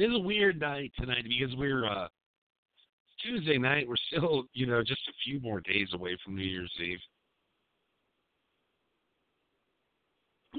Tonight. 0.00 0.14
It's 0.14 0.22
a 0.22 0.26
weird 0.26 0.60
night 0.60 0.92
tonight 0.98 1.24
because 1.28 1.54
we're 1.56 1.86
uh 1.86 2.08
Tuesday 3.22 3.58
night. 3.58 3.86
We're 3.86 3.96
still, 4.10 4.44
you 4.54 4.66
know, 4.66 4.82
just 4.82 5.00
a 5.08 5.12
few 5.24 5.40
more 5.40 5.60
days 5.60 5.88
away 5.92 6.16
from 6.24 6.36
New 6.36 6.44
Year's 6.44 6.72
Eve. 6.82 6.98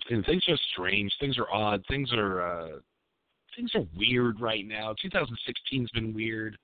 And 0.10 0.26
things 0.26 0.44
are 0.48 0.58
strange. 0.72 1.12
Things 1.20 1.38
are 1.38 1.52
odd. 1.52 1.84
Things 1.88 2.12
are 2.14 2.42
uh 2.42 2.80
things 3.56 3.72
are 3.76 3.86
weird 3.98 4.40
right 4.40 4.66
now. 4.66 4.96
2016's 5.04 5.92
been 5.92 6.14
weird. 6.14 6.58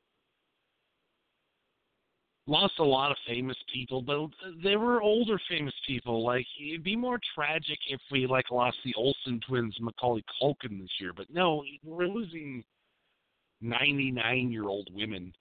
Lost 2.50 2.76
a 2.80 2.84
lot 2.84 3.12
of 3.12 3.18
famous 3.28 3.58
people, 3.74 4.02
but 4.02 4.30
they 4.64 4.78
were 4.78 5.02
older 5.02 5.38
famous 5.50 5.74
people. 5.86 6.24
Like 6.24 6.46
it'd 6.58 6.84
be 6.84 6.96
more 6.96 7.20
tragic 7.36 7.78
if 7.90 8.00
we 8.10 8.26
like 8.26 8.50
lost 8.52 8.78
the 8.86 8.94
Olsen 8.96 9.42
twins, 9.46 9.76
Macaulay 9.82 10.24
Culkin 10.42 10.80
this 10.80 10.90
year. 10.98 11.12
But 11.16 11.26
no, 11.30 11.64
we're 11.84 12.08
losing 12.08 12.64
99 13.62 14.52
year 14.52 14.64
old 14.70 14.88
women. 14.94 15.34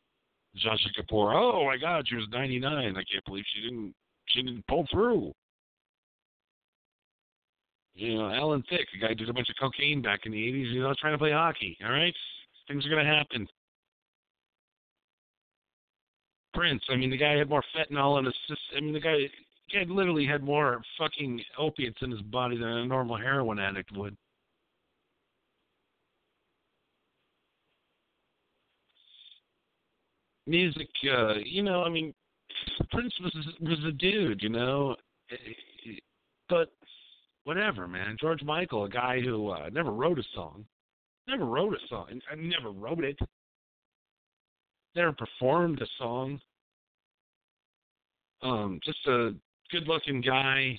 Jasha 0.57 0.89
Kapoor. 0.99 1.35
Oh 1.35 1.65
my 1.67 1.77
God, 1.77 2.07
she 2.09 2.17
was 2.17 2.27
99. 2.33 2.75
I 2.75 2.93
can't 2.93 3.25
believe 3.25 3.45
she 3.55 3.63
didn't 3.63 3.95
she 4.27 4.43
didn't 4.43 4.67
pull 4.67 4.87
through. 4.91 5.33
You 7.95 8.19
know, 8.19 8.31
Alan 8.31 8.63
Thicke, 8.69 8.89
a 8.97 9.07
guy 9.07 9.15
did 9.15 9.29
a 9.31 9.33
bunch 9.33 9.49
of 9.49 9.57
cocaine 9.61 10.03
back 10.03 10.27
in 10.27 10.33
the 10.33 10.39
80s. 10.39 10.73
You 10.73 10.83
know, 10.83 10.95
trying 10.99 11.15
to 11.15 11.19
play 11.19 11.33
hockey. 11.33 11.79
All 11.85 11.93
right, 11.93 12.15
things 12.69 12.85
are 12.85 12.91
gonna 12.91 13.05
happen. 13.05 13.47
Prince. 16.57 16.83
I 16.89 16.97
mean, 16.97 17.11
the 17.11 17.17
guy 17.17 17.37
had 17.37 17.49
more 17.49 17.63
fentanyl 17.77 18.19
in 18.19 18.25
his 18.25 18.35
system. 18.49 18.77
I 18.77 18.81
mean, 18.81 18.93
the 18.95 19.01
guy, 19.01 19.17
the 19.19 19.85
guy 19.85 19.93
literally 19.93 20.27
had 20.27 20.43
more 20.43 20.81
fucking 20.99 21.41
opiates 21.59 21.99
in 22.01 22.11
his 22.11 22.23
body 22.23 22.57
than 22.57 22.69
a 22.69 22.87
normal 22.87 23.17
heroin 23.17 23.59
addict 23.59 23.93
would. 23.97 24.17
Music, 30.47 30.89
uh, 31.13 31.35
you 31.45 31.63
know, 31.63 31.83
I 31.83 31.91
mean, 31.91 32.15
Prince 32.91 33.13
was 33.21 33.35
was 33.61 33.85
a 33.85 33.93
dude, 33.93 34.43
you 34.43 34.49
know, 34.49 34.95
but 36.49 36.71
whatever, 37.45 37.89
man. 37.89 38.17
George 38.21 38.43
Michael, 38.45 38.85
a 38.85 38.89
guy 38.89 39.21
who 39.21 39.51
uh, 39.51 39.69
never 39.73 39.91
wrote 39.91 40.21
a 40.21 40.25
song, 40.35 40.65
never 41.27 41.45
wrote 41.45 41.75
a 41.75 41.89
song, 41.89 42.21
I 42.31 42.37
never 42.37 42.71
wrote 42.71 43.03
it, 43.03 43.19
never 44.97 45.13
performed 45.13 45.81
a 45.81 45.87
song. 45.99 46.41
Um, 48.43 48.81
just 48.85 49.07
a 49.07 49.35
good-looking 49.71 50.23
guy 50.23 50.79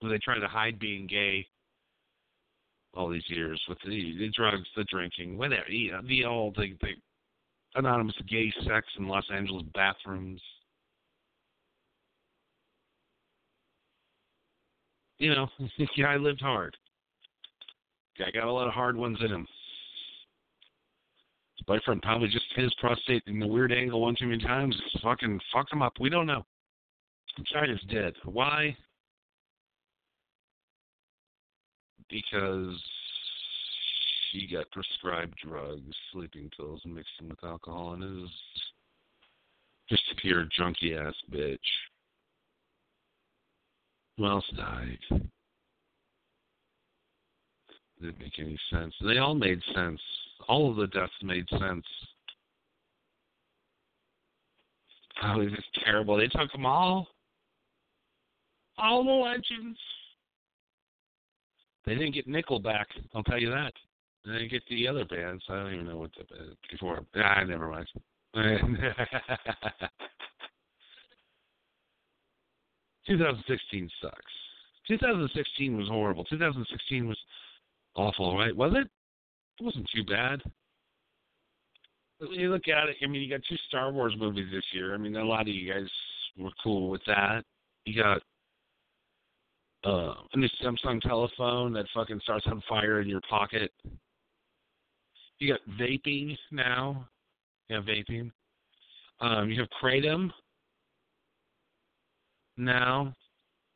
who 0.00 0.08
they 0.08 0.18
try 0.18 0.38
to 0.38 0.48
hide 0.48 0.78
being 0.78 1.06
gay 1.06 1.46
all 2.94 3.08
these 3.08 3.28
years 3.28 3.60
with 3.68 3.78
the, 3.84 4.16
the 4.18 4.30
drugs, 4.36 4.68
the 4.76 4.84
drinking, 4.84 5.38
whatever, 5.38 5.68
you 5.68 5.96
the 6.06 6.24
all 6.24 6.52
the, 6.56 6.76
the 6.82 6.92
anonymous 7.74 8.14
gay 8.28 8.52
sex 8.66 8.86
in 8.98 9.08
Los 9.08 9.24
Angeles 9.32 9.64
bathrooms. 9.74 10.42
You 15.18 15.34
know, 15.34 15.46
guy 15.98 16.16
lived 16.16 16.40
hard. 16.40 16.76
Guy 18.18 18.30
got 18.34 18.48
a 18.48 18.52
lot 18.52 18.66
of 18.66 18.74
hard 18.74 18.96
ones 18.96 19.18
in 19.20 19.30
him. 19.30 19.46
Boyfriend 21.66 22.02
probably 22.02 22.28
just 22.28 22.46
hit 22.54 22.64
his 22.64 22.74
prostate 22.74 23.22
in 23.26 23.38
the 23.38 23.46
weird 23.46 23.72
angle 23.72 24.00
one 24.00 24.16
too 24.18 24.26
many 24.26 24.42
times. 24.42 24.76
Fucking 25.02 25.40
fucked 25.52 25.72
him 25.72 25.82
up. 25.82 25.94
We 26.00 26.10
don't 26.10 26.26
know. 26.26 26.44
Chyna's 27.52 27.82
dead. 27.90 28.14
Why? 28.24 28.76
Because 32.10 32.76
she 34.30 34.46
got 34.46 34.70
prescribed 34.70 35.34
drugs, 35.42 35.96
sleeping 36.12 36.50
pills, 36.56 36.82
mixed 36.84 37.10
with 37.26 37.42
alcohol, 37.44 37.94
and 37.94 38.24
is 38.24 38.30
just 39.88 40.02
a 40.12 40.16
pure 40.16 40.46
junkie 40.56 40.94
ass 40.94 41.14
bitch. 41.30 41.58
Who 44.18 44.26
else 44.26 44.44
died? 44.56 44.98
Didn't 48.00 48.18
make 48.18 48.38
any 48.38 48.58
sense. 48.70 48.94
They 49.00 49.18
all 49.18 49.34
made 49.34 49.60
sense. 49.74 50.00
All 50.48 50.70
of 50.70 50.76
the 50.76 50.86
deaths 50.88 51.12
made 51.22 51.48
sense. 51.50 51.84
Oh, 55.22 55.40
it 55.40 55.50
was 55.50 55.64
terrible. 55.84 56.16
They 56.16 56.28
took 56.28 56.50
them 56.52 56.66
all. 56.66 57.08
All 58.78 59.04
the 59.04 59.10
legends. 59.10 59.78
They 61.84 61.94
didn't 61.94 62.14
get 62.14 62.28
Nickelback. 62.28 62.86
I'll 63.14 63.22
tell 63.24 63.38
you 63.38 63.50
that. 63.50 63.72
They 64.24 64.32
didn't 64.32 64.50
get 64.50 64.62
the 64.68 64.88
other 64.88 65.04
bands. 65.04 65.42
I 65.48 65.54
don't 65.54 65.74
even 65.74 65.86
know 65.86 65.98
what 65.98 66.10
the 66.16 66.24
before. 66.70 67.00
Ah, 67.16 67.42
never 67.44 67.68
mind. 67.68 67.88
2016 73.06 73.90
sucks. 74.00 74.16
2016 74.88 75.76
was 75.76 75.88
horrible. 75.88 76.24
2016 76.24 77.08
was 77.08 77.18
awful, 77.94 78.36
right? 78.36 78.56
Was 78.56 78.72
it? 78.76 78.88
It 79.60 79.64
wasn't 79.64 79.88
too 79.94 80.04
bad. 80.04 80.42
You 82.20 82.50
look 82.50 82.68
at 82.68 82.88
it. 82.88 82.96
I 83.02 83.06
mean, 83.06 83.22
you 83.22 83.30
got 83.30 83.44
two 83.48 83.56
Star 83.68 83.90
Wars 83.92 84.14
movies 84.16 84.48
this 84.52 84.64
year. 84.72 84.94
I 84.94 84.96
mean, 84.96 85.16
a 85.16 85.24
lot 85.24 85.42
of 85.42 85.48
you 85.48 85.72
guys 85.72 85.88
were 86.38 86.50
cool 86.62 86.88
with 86.88 87.02
that. 87.06 87.42
You 87.84 88.00
got 88.00 88.22
uh, 89.84 90.14
a 90.32 90.36
new 90.36 90.48
Samsung 90.62 91.00
telephone 91.00 91.72
that 91.72 91.86
fucking 91.92 92.20
starts 92.22 92.46
on 92.46 92.62
fire 92.68 93.00
in 93.00 93.08
your 93.08 93.20
pocket. 93.28 93.72
You 95.38 95.52
got 95.52 95.60
vaping 95.80 96.36
now. 96.52 97.08
You 97.68 97.76
Yeah, 97.76 97.82
vaping. 97.82 98.30
Um, 99.20 99.50
you 99.50 99.60
have 99.60 99.68
kratom 99.82 100.30
now. 102.56 103.14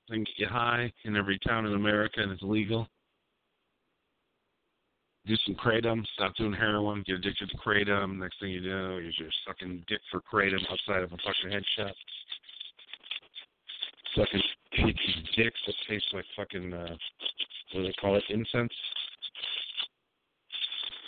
You 0.08 0.14
can 0.14 0.26
get 0.38 0.48
high 0.48 0.92
in 1.04 1.16
every 1.16 1.38
town 1.40 1.66
in 1.66 1.74
America, 1.74 2.20
and 2.20 2.30
it's 2.30 2.42
legal. 2.42 2.88
Do 5.26 5.34
some 5.44 5.56
kratom. 5.56 6.04
Stop 6.14 6.36
doing 6.36 6.52
heroin. 6.52 7.02
Get 7.04 7.16
addicted 7.16 7.50
to 7.50 7.56
kratom. 7.56 8.18
Next 8.18 8.38
thing 8.40 8.50
you 8.50 8.60
know, 8.60 8.98
you're 8.98 9.28
sucking 9.46 9.84
dick 9.88 10.00
for 10.10 10.20
kratom 10.20 10.60
outside 10.70 11.02
of 11.02 11.12
a 11.12 11.16
fucking 11.16 11.50
head 11.50 11.64
shop. 11.76 11.94
Sucking 14.14 14.42
dicks 15.36 15.58
that 15.66 15.74
taste 15.88 16.06
like 16.12 16.24
fucking 16.36 16.72
uh, 16.72 16.96
what 17.72 17.80
do 17.80 17.82
they 17.82 17.92
call 18.00 18.16
it? 18.16 18.22
Incense. 18.30 18.72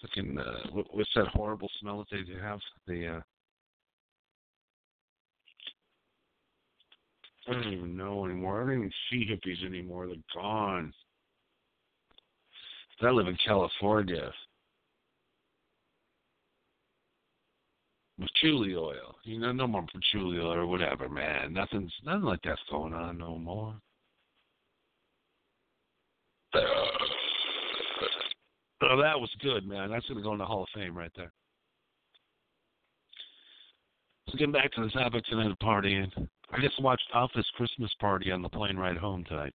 Fucking 0.02 0.38
uh, 0.38 0.68
what, 0.72 0.86
what's 0.94 1.10
that 1.14 1.28
horrible 1.28 1.70
smell 1.80 1.98
that 1.98 2.06
they 2.10 2.22
do 2.22 2.38
have? 2.40 2.58
The 2.86 3.06
uh, 3.06 3.20
I 7.48 7.52
don't 7.52 7.72
even 7.72 7.96
know 7.96 8.24
anymore. 8.26 8.62
I 8.62 8.66
don't 8.66 8.74
even 8.74 8.92
see 9.10 9.26
hippies 9.30 9.64
anymore. 9.64 10.06
They're 10.06 10.16
gone. 10.34 10.92
I 13.00 13.10
live 13.10 13.28
in 13.28 13.36
California. 13.44 14.32
Patchouli 18.18 18.74
oil. 18.74 19.16
You 19.22 19.38
know, 19.38 19.52
no 19.52 19.66
more 19.66 19.86
patchouli 19.92 20.38
oil 20.38 20.52
or 20.52 20.66
whatever, 20.66 21.08
man. 21.08 21.52
Nothing's 21.52 21.92
nothing 22.04 22.24
like 22.24 22.40
that's 22.42 22.60
going 22.70 22.94
on 22.94 23.18
no 23.18 23.38
more. 23.38 23.74
Oh, 28.80 28.96
that 29.02 29.18
was 29.18 29.28
good, 29.42 29.66
man. 29.66 29.90
That's 29.90 30.06
gonna 30.06 30.22
go 30.22 30.32
in 30.34 30.38
the 30.38 30.46
Hall 30.46 30.62
of 30.62 30.68
Fame 30.72 30.96
right 30.96 31.10
there. 31.16 31.32
So 34.28 34.38
getting 34.38 34.52
back 34.52 34.70
to 34.72 34.84
the 34.84 34.90
topic 34.90 35.24
tonight 35.24 35.50
of 35.50 35.58
partying. 35.58 36.08
I 36.52 36.60
just 36.60 36.80
watched 36.80 37.08
Office 37.12 37.46
Christmas 37.56 37.90
Party 38.00 38.30
on 38.30 38.40
the 38.40 38.48
plane 38.48 38.76
ride 38.76 38.96
home 38.96 39.24
tonight. 39.24 39.52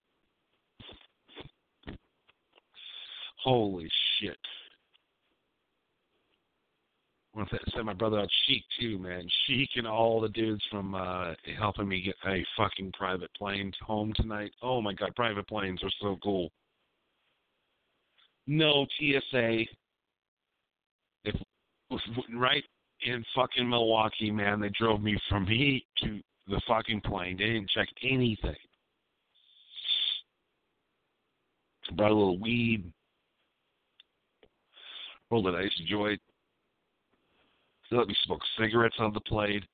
Holy 3.43 3.89
shit. 4.19 4.37
I 7.33 7.39
want 7.39 7.49
to 7.49 7.59
send 7.73 7.85
my 7.85 7.93
brother 7.93 8.19
out 8.19 8.29
Sheik 8.45 8.63
too, 8.79 8.99
man. 8.99 9.27
Sheik 9.45 9.69
and 9.75 9.87
all 9.87 10.21
the 10.21 10.29
dudes 10.29 10.63
from 10.69 10.93
uh 10.93 11.33
helping 11.57 11.87
me 11.87 12.01
get 12.01 12.15
a 12.27 12.45
fucking 12.55 12.91
private 12.97 13.31
plane 13.35 13.73
home 13.81 14.13
tonight. 14.15 14.51
Oh 14.61 14.81
my 14.81 14.93
god, 14.93 15.15
private 15.15 15.47
planes 15.47 15.81
are 15.83 15.91
so 15.99 16.17
cool. 16.23 16.51
No 18.45 18.85
TSA. 18.99 19.63
If 21.25 21.35
right 22.35 22.63
in 23.05 23.23
fucking 23.35 23.67
Milwaukee, 23.67 24.31
man, 24.31 24.59
they 24.59 24.69
drove 24.69 25.01
me 25.01 25.17
from 25.29 25.45
me 25.45 25.85
to 26.03 26.19
the 26.47 26.61
fucking 26.67 27.01
plane. 27.01 27.37
They 27.37 27.45
didn't 27.45 27.69
check 27.69 27.87
anything. 28.03 28.55
Brought 31.95 32.11
a 32.11 32.15
little 32.15 32.39
weed, 32.39 32.91
rolled 35.33 35.47
an 35.47 35.55
ice 35.55 35.71
joint. 35.87 36.21
They 37.89 37.97
let 37.97 38.07
me 38.07 38.15
smoke 38.25 38.41
cigarettes 38.59 38.97
on 38.99 39.13
the 39.13 39.19
plane. 39.21 39.65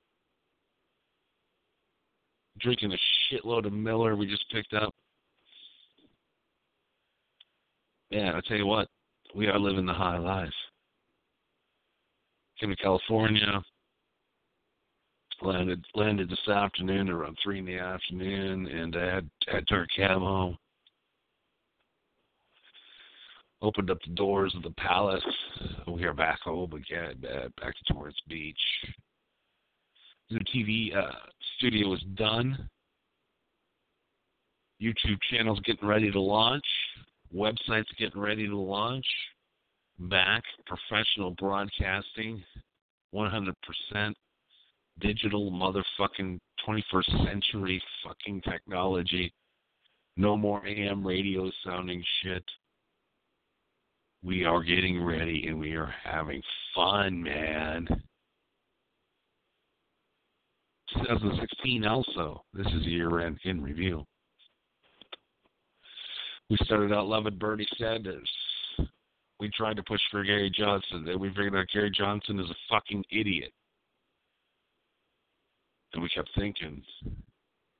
Drinking 2.60 2.92
a 2.92 3.34
shitload 3.34 3.66
of 3.66 3.74
Miller 3.74 4.16
we 4.16 4.26
just 4.26 4.50
picked 4.50 4.72
up. 4.72 4.94
Yeah, 8.08 8.32
I 8.34 8.40
tell 8.48 8.56
you 8.56 8.66
what, 8.66 8.88
we 9.34 9.48
are 9.48 9.58
living 9.58 9.84
the 9.84 9.92
high 9.92 10.18
life. 10.18 10.48
Came 12.58 12.70
to 12.70 12.76
California, 12.76 13.62
landed 15.42 15.84
landed 15.94 16.30
this 16.30 16.48
afternoon 16.48 17.10
around 17.10 17.36
three 17.42 17.58
in 17.58 17.66
the 17.66 17.78
afternoon, 17.78 18.66
and 18.66 18.96
I 18.96 19.14
had 19.14 19.30
had 19.46 19.64
our 19.70 19.86
cab 19.94 20.18
home. 20.18 20.56
Opened 23.62 23.90
up 23.90 23.98
the 24.06 24.14
doors 24.14 24.54
of 24.56 24.62
the 24.62 24.70
palace. 24.72 25.22
We 25.86 26.04
are 26.04 26.14
back 26.14 26.40
home 26.40 26.72
again, 26.72 27.22
uh, 27.28 27.48
back 27.60 27.74
to 27.74 27.92
Torrance 27.92 28.16
Beach. 28.28 28.56
The 30.30 30.40
TV 30.54 30.96
uh, 30.96 31.12
studio 31.58 31.92
is 31.92 32.00
done. 32.14 32.68
YouTube 34.80 35.18
channel's 35.30 35.60
getting 35.60 35.86
ready 35.86 36.10
to 36.10 36.20
launch. 36.20 36.64
Website's 37.34 37.90
getting 37.98 38.20
ready 38.20 38.46
to 38.46 38.56
launch. 38.56 39.04
Back 39.98 40.42
professional 40.66 41.32
broadcasting, 41.32 42.42
100% 43.14 43.52
digital 45.00 45.50
motherfucking 45.50 46.38
21st 46.66 47.26
century 47.26 47.82
fucking 48.04 48.40
technology. 48.42 49.32
No 50.16 50.36
more 50.36 50.66
AM 50.66 51.06
radio 51.06 51.50
sounding 51.64 52.02
shit. 52.22 52.44
We 54.22 54.44
are 54.44 54.62
getting 54.62 55.02
ready 55.02 55.46
and 55.48 55.58
we 55.58 55.72
are 55.72 55.92
having 56.04 56.42
fun, 56.74 57.22
man. 57.22 57.86
2016 60.94 61.86
also. 61.86 62.44
This 62.52 62.66
is 62.66 62.86
year 62.86 63.20
end 63.20 63.38
in 63.44 63.62
review. 63.62 64.04
We 66.50 66.58
started 66.64 66.92
out 66.92 67.06
loving 67.06 67.38
Bernie 67.38 67.66
Sanders. 67.78 68.28
We 69.38 69.50
tried 69.56 69.76
to 69.76 69.82
push 69.84 70.00
for 70.10 70.22
Gary 70.22 70.52
Johnson. 70.54 71.04
Then 71.06 71.18
we 71.18 71.28
figured 71.28 71.56
out 71.56 71.66
Gary 71.72 71.90
Johnson 71.96 72.38
is 72.40 72.50
a 72.50 72.56
fucking 72.68 73.04
idiot. 73.10 73.52
And 75.94 76.02
we 76.02 76.08
kept 76.10 76.28
thinking, 76.36 76.82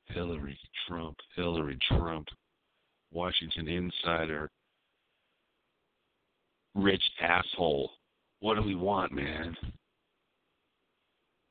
Hillary, 0.07 0.59
Trump, 0.89 1.17
Hillary, 1.37 1.79
Trump, 1.89 2.29
Washington 3.13 3.69
insider, 3.69 4.51
rich 6.75 7.03
asshole. 7.21 7.91
What 8.41 8.55
do 8.55 8.63
we 8.63 8.75
want, 8.75 9.13
man? 9.13 9.57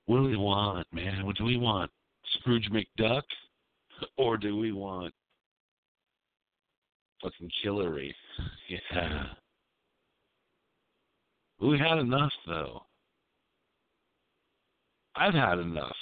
What 0.05 0.17
do 0.17 0.23
we 0.23 0.37
want, 0.37 0.87
man? 0.91 1.25
What 1.25 1.37
do 1.37 1.43
we 1.43 1.57
want? 1.57 1.91
Scrooge 2.39 2.69
McDuck? 2.71 3.23
Or 4.17 4.37
do 4.37 4.55
we 4.55 4.71
want 4.71 5.13
fucking 7.21 7.51
Hillary? 7.61 8.15
Yeah. 8.69 9.23
We 11.61 11.77
had 11.77 11.97
enough, 11.97 12.31
though. 12.47 12.83
I've 15.15 15.33
had 15.33 15.59
enough. 15.59 15.95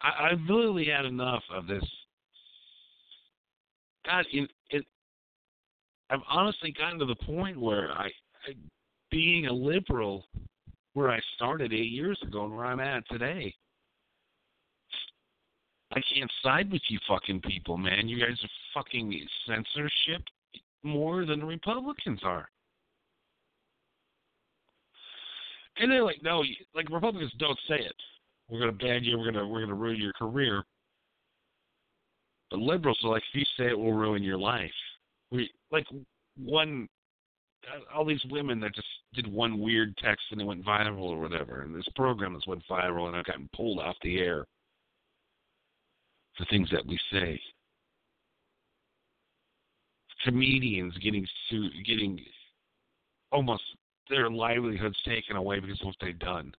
I, 0.00 0.30
I've 0.30 0.40
literally 0.48 0.86
had 0.86 1.04
enough 1.04 1.42
of 1.52 1.66
this. 1.66 1.82
God, 4.06 4.24
it, 4.32 4.50
it, 4.70 4.84
I've 6.10 6.20
honestly 6.28 6.72
gotten 6.78 6.98
to 7.00 7.06
the 7.06 7.16
point 7.16 7.60
where 7.60 7.90
I, 7.90 8.06
I, 8.06 8.10
being 9.10 9.46
a 9.46 9.52
liberal, 9.52 10.26
where 10.94 11.10
I 11.10 11.20
started 11.36 11.72
eight 11.72 11.90
years 11.90 12.18
ago 12.22 12.44
and 12.44 12.54
where 12.54 12.66
I'm 12.66 12.80
at 12.80 13.08
today, 13.08 13.54
I 15.92 16.00
can't 16.14 16.30
side 16.42 16.70
with 16.70 16.82
you 16.88 16.98
fucking 17.06 17.40
people, 17.42 17.76
man. 17.76 18.08
You 18.08 18.18
guys 18.18 18.38
are 18.42 18.82
fucking 18.82 19.26
censorship 19.46 20.22
more 20.82 21.24
than 21.24 21.40
the 21.40 21.46
Republicans 21.46 22.20
are. 22.24 22.48
And 25.78 25.90
they're 25.90 26.04
like, 26.04 26.22
no, 26.22 26.42
like 26.74 26.90
Republicans 26.90 27.32
don't 27.38 27.58
say 27.68 27.76
it. 27.76 27.94
We're 28.48 28.60
gonna 28.60 28.72
ban 28.72 29.04
you. 29.04 29.18
We're 29.18 29.32
gonna 29.32 29.46
we're 29.46 29.62
gonna 29.62 29.74
ruin 29.74 30.00
your 30.00 30.12
career. 30.12 30.64
But 32.50 32.60
liberals 32.60 32.98
are 33.02 33.10
like, 33.10 33.22
if 33.32 33.38
you 33.38 33.44
say 33.56 33.70
it, 33.70 33.78
we'll 33.78 33.92
ruin 33.92 34.22
your 34.22 34.36
life. 34.36 34.70
We 35.30 35.50
like 35.70 35.86
one. 36.36 36.88
All 37.94 38.04
these 38.04 38.24
women 38.30 38.60
that 38.60 38.74
just 38.74 38.86
did 39.14 39.26
one 39.26 39.60
weird 39.60 39.96
text 39.98 40.24
and 40.30 40.40
it 40.40 40.44
went 40.44 40.64
viral 40.64 41.02
or 41.02 41.20
whatever, 41.20 41.62
and 41.62 41.74
this 41.74 41.88
program 41.94 42.34
has 42.34 42.46
went 42.46 42.62
viral 42.68 43.06
and 43.06 43.16
I've 43.16 43.24
gotten 43.24 43.48
pulled 43.54 43.78
off 43.78 43.96
the 44.02 44.18
air 44.18 44.46
for 46.36 46.44
things 46.46 46.68
that 46.70 46.86
we 46.86 46.98
say. 47.12 47.40
Comedians 50.24 50.96
getting 50.98 51.26
sued, 51.48 51.72
getting 51.84 52.20
almost 53.30 53.62
their 54.08 54.30
livelihoods 54.30 54.96
taken 55.04 55.36
away 55.36 55.60
because 55.60 55.80
of 55.80 55.86
what 55.86 55.96
they've 56.00 56.18
done. 56.18 56.52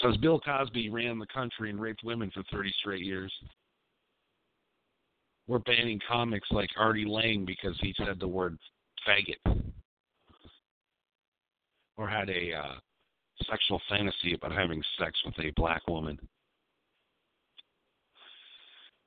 So 0.00 0.10
as 0.10 0.16
Bill 0.16 0.40
Cosby 0.40 0.90
ran 0.90 1.18
the 1.18 1.26
country 1.26 1.70
and 1.70 1.80
raped 1.80 2.02
women 2.04 2.30
for 2.32 2.42
30 2.50 2.72
straight 2.80 3.04
years, 3.04 3.32
we're 5.48 5.58
banning 5.60 6.00
comics 6.08 6.48
like 6.50 6.70
Artie 6.78 7.04
Lange 7.04 7.44
because 7.44 7.76
he 7.80 7.94
said 7.96 8.18
the 8.20 8.28
word 8.28 8.58
faggot 9.06 9.62
or 11.96 12.08
had 12.08 12.28
a 12.30 12.52
uh, 12.52 12.74
sexual 13.50 13.80
fantasy 13.88 14.34
about 14.34 14.52
having 14.52 14.82
sex 14.98 15.18
with 15.24 15.38
a 15.38 15.52
black 15.56 15.86
woman. 15.88 16.18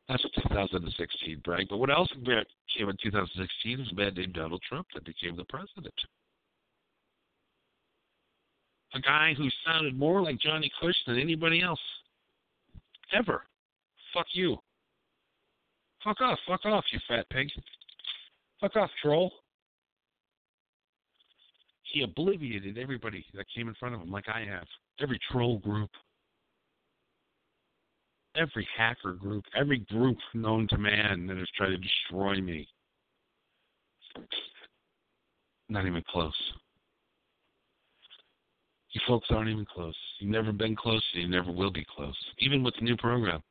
That's 0.07 0.23
2016 0.49 1.41
brag. 1.43 1.67
But 1.69 1.77
what 1.77 1.89
else 1.89 2.09
came 2.13 2.89
in 2.89 2.97
2016 3.01 3.79
was 3.79 3.91
a 3.91 3.95
man 3.95 4.13
named 4.13 4.33
Donald 4.33 4.61
Trump 4.67 4.87
that 4.93 5.03
became 5.03 5.35
the 5.35 5.45
president. 5.45 5.93
A 8.93 8.99
guy 9.01 9.33
who 9.35 9.49
sounded 9.65 9.97
more 9.97 10.21
like 10.21 10.39
Johnny 10.39 10.71
Cush 10.79 10.95
than 11.07 11.19
anybody 11.19 11.61
else. 11.61 11.79
Ever. 13.11 13.43
Fuck 14.13 14.27
you. 14.33 14.57
Fuck 16.05 16.21
off. 16.21 16.39
Fuck 16.47 16.65
off, 16.65 16.85
you 16.93 16.99
fat 17.07 17.25
pig. 17.29 17.49
Fuck 18.61 18.77
off, 18.77 18.89
troll. 19.01 19.31
He 21.91 22.03
obliterated 22.03 22.77
everybody 22.77 23.25
that 23.33 23.45
came 23.53 23.67
in 23.67 23.75
front 23.75 23.95
of 23.95 24.01
him, 24.01 24.11
like 24.11 24.29
I 24.29 24.45
have. 24.49 24.67
Every 25.01 25.19
troll 25.29 25.59
group 25.59 25.89
every 28.37 28.67
hacker 28.77 29.13
group, 29.13 29.43
every 29.55 29.79
group 29.79 30.17
known 30.33 30.67
to 30.69 30.77
man 30.77 31.27
that 31.27 31.37
has 31.37 31.47
tried 31.55 31.69
to 31.69 31.77
destroy 31.77 32.41
me. 32.41 32.67
Not 35.69 35.85
even 35.85 36.03
close. 36.09 36.33
You 38.91 39.01
folks 39.07 39.27
aren't 39.29 39.49
even 39.49 39.65
close. 39.65 39.95
You've 40.19 40.31
never 40.31 40.53
been 40.53 40.75
close, 40.75 41.03
and 41.13 41.23
you 41.23 41.29
never 41.29 41.51
will 41.51 41.71
be 41.71 41.85
close, 41.95 42.15
even 42.39 42.63
with 42.63 42.75
the 42.75 42.85
new 42.85 42.95
program. 42.95 43.41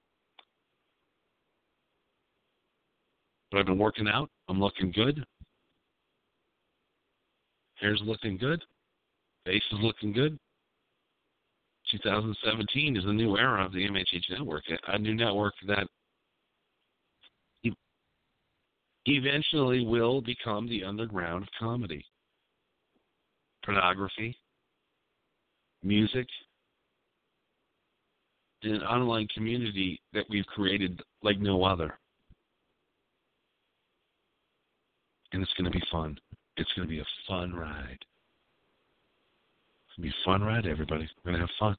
But 3.55 3.61
I've 3.61 3.67
been 3.67 3.79
working 3.79 4.09
out. 4.09 4.29
I'm 4.49 4.59
looking 4.59 4.91
good. 4.91 5.25
Hair's 7.77 8.03
looking 8.05 8.37
good. 8.37 8.61
Face 9.47 9.63
is 9.71 9.79
looking 9.81 10.13
good. 10.13 10.37
2017 11.93 12.97
is 12.97 13.05
a 13.05 13.13
new 13.13 13.39
era 13.39 13.65
of 13.65 13.73
the 13.73 13.87
MHH 13.87 14.29
network, 14.29 14.65
a 14.89 14.99
new 14.99 15.15
network 15.15 15.55
that 15.69 15.87
eventually 19.07 19.87
will 19.87 20.21
become 20.21 20.69
the 20.69 20.83
underground 20.83 21.45
of 21.45 21.49
comedy, 21.57 22.05
pornography, 23.65 24.37
music, 25.85 26.27
and 28.65 28.73
an 28.73 28.83
online 28.83 29.29
community 29.33 30.01
that 30.13 30.25
we've 30.29 30.47
created 30.47 31.01
like 31.23 31.39
no 31.39 31.63
other. 31.63 31.97
And 35.35 35.43
it's 35.43 35.53
going 35.55 35.71
to 35.71 35.77
be 35.77 35.83
fun. 35.91 36.17
It's 36.57 36.73
going 36.77 36.87
to 36.87 36.91
be 36.91 37.01
a 37.01 37.07
fun 37.29 37.53
ride. 37.53 37.99
It's 39.83 39.97
going 39.97 39.99
to 39.99 40.03
be 40.03 40.09
a 40.09 40.25
fun 40.25 40.43
ride, 40.43 40.65
everybody. 40.65 41.09
We're 41.25 41.33
going 41.33 41.41
to 41.41 41.47
have 41.49 41.57
fun. 41.59 41.77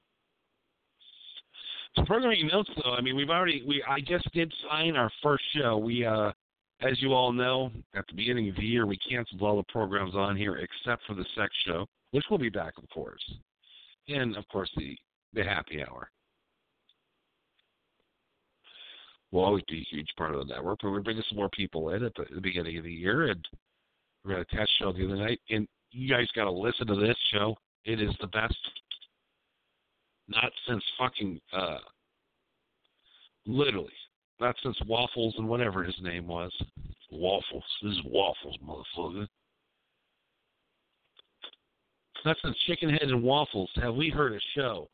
So 1.95 2.03
programming 2.03 2.49
notes, 2.51 2.69
though, 2.83 2.91
I 2.91 2.99
mean, 2.99 3.15
we've 3.15 3.29
already 3.29 3.63
we 3.65 3.81
I 3.87 4.01
just 4.01 4.29
did 4.33 4.53
sign 4.69 4.97
our 4.97 5.09
first 5.23 5.45
show. 5.55 5.77
We, 5.77 6.05
uh, 6.05 6.33
as 6.81 7.01
you 7.01 7.13
all 7.13 7.31
know, 7.31 7.71
at 7.93 8.05
the 8.07 8.15
beginning 8.15 8.49
of 8.49 8.57
the 8.57 8.65
year, 8.65 8.85
we 8.85 8.97
canceled 8.97 9.41
all 9.41 9.55
the 9.55 9.71
programs 9.71 10.15
on 10.15 10.35
here 10.35 10.57
except 10.57 11.03
for 11.07 11.13
the 11.13 11.25
sex 11.37 11.53
show, 11.65 11.85
which 12.11 12.25
will 12.29 12.37
be 12.37 12.49
back, 12.49 12.73
of 12.77 12.89
course, 12.89 13.23
and 14.09 14.35
of 14.35 14.45
course 14.49 14.69
the 14.75 14.97
the 15.33 15.43
happy 15.45 15.81
hour. 15.81 16.09
Will 19.35 19.43
always 19.43 19.63
be 19.67 19.79
a 19.79 19.95
huge 19.95 20.07
part 20.17 20.33
of 20.33 20.39
the 20.39 20.53
network, 20.53 20.79
but 20.81 20.91
we're 20.91 21.01
bringing 21.01 21.23
some 21.27 21.37
more 21.37 21.49
people 21.49 21.89
in 21.89 22.05
at 22.05 22.15
the, 22.15 22.21
at 22.21 22.35
the 22.35 22.39
beginning 22.39 22.77
of 22.77 22.85
the 22.85 22.91
year, 22.91 23.27
and 23.27 23.45
we 24.23 24.31
had 24.31 24.41
a 24.41 24.45
test 24.45 24.71
show 24.79 24.93
the 24.93 25.03
other 25.03 25.17
night, 25.17 25.41
and 25.49 25.67
you 25.91 26.09
guys 26.09 26.27
got 26.33 26.45
to 26.45 26.51
listen 26.51 26.87
to 26.87 26.95
this 26.95 27.17
show. 27.33 27.53
It 27.83 28.01
is 28.01 28.15
the 28.21 28.27
best 28.27 28.55
not 30.29 30.53
since 30.65 30.81
fucking 30.97 31.41
uh 31.51 31.79
literally. 33.45 33.91
Not 34.39 34.55
since 34.63 34.77
Waffles 34.87 35.35
and 35.37 35.49
whatever 35.49 35.83
his 35.83 35.95
name 36.01 36.27
was. 36.27 36.53
Waffles. 37.11 37.63
This 37.83 37.91
is 37.91 37.99
Waffles, 38.05 38.57
motherfucker. 38.65 39.27
Not 42.23 42.37
since 42.41 42.55
Chicken 42.67 42.89
Head 42.89 43.03
and 43.03 43.21
Waffles 43.21 43.69
have 43.75 43.95
we 43.95 44.09
heard 44.09 44.31
a 44.31 44.39
show 44.55 44.87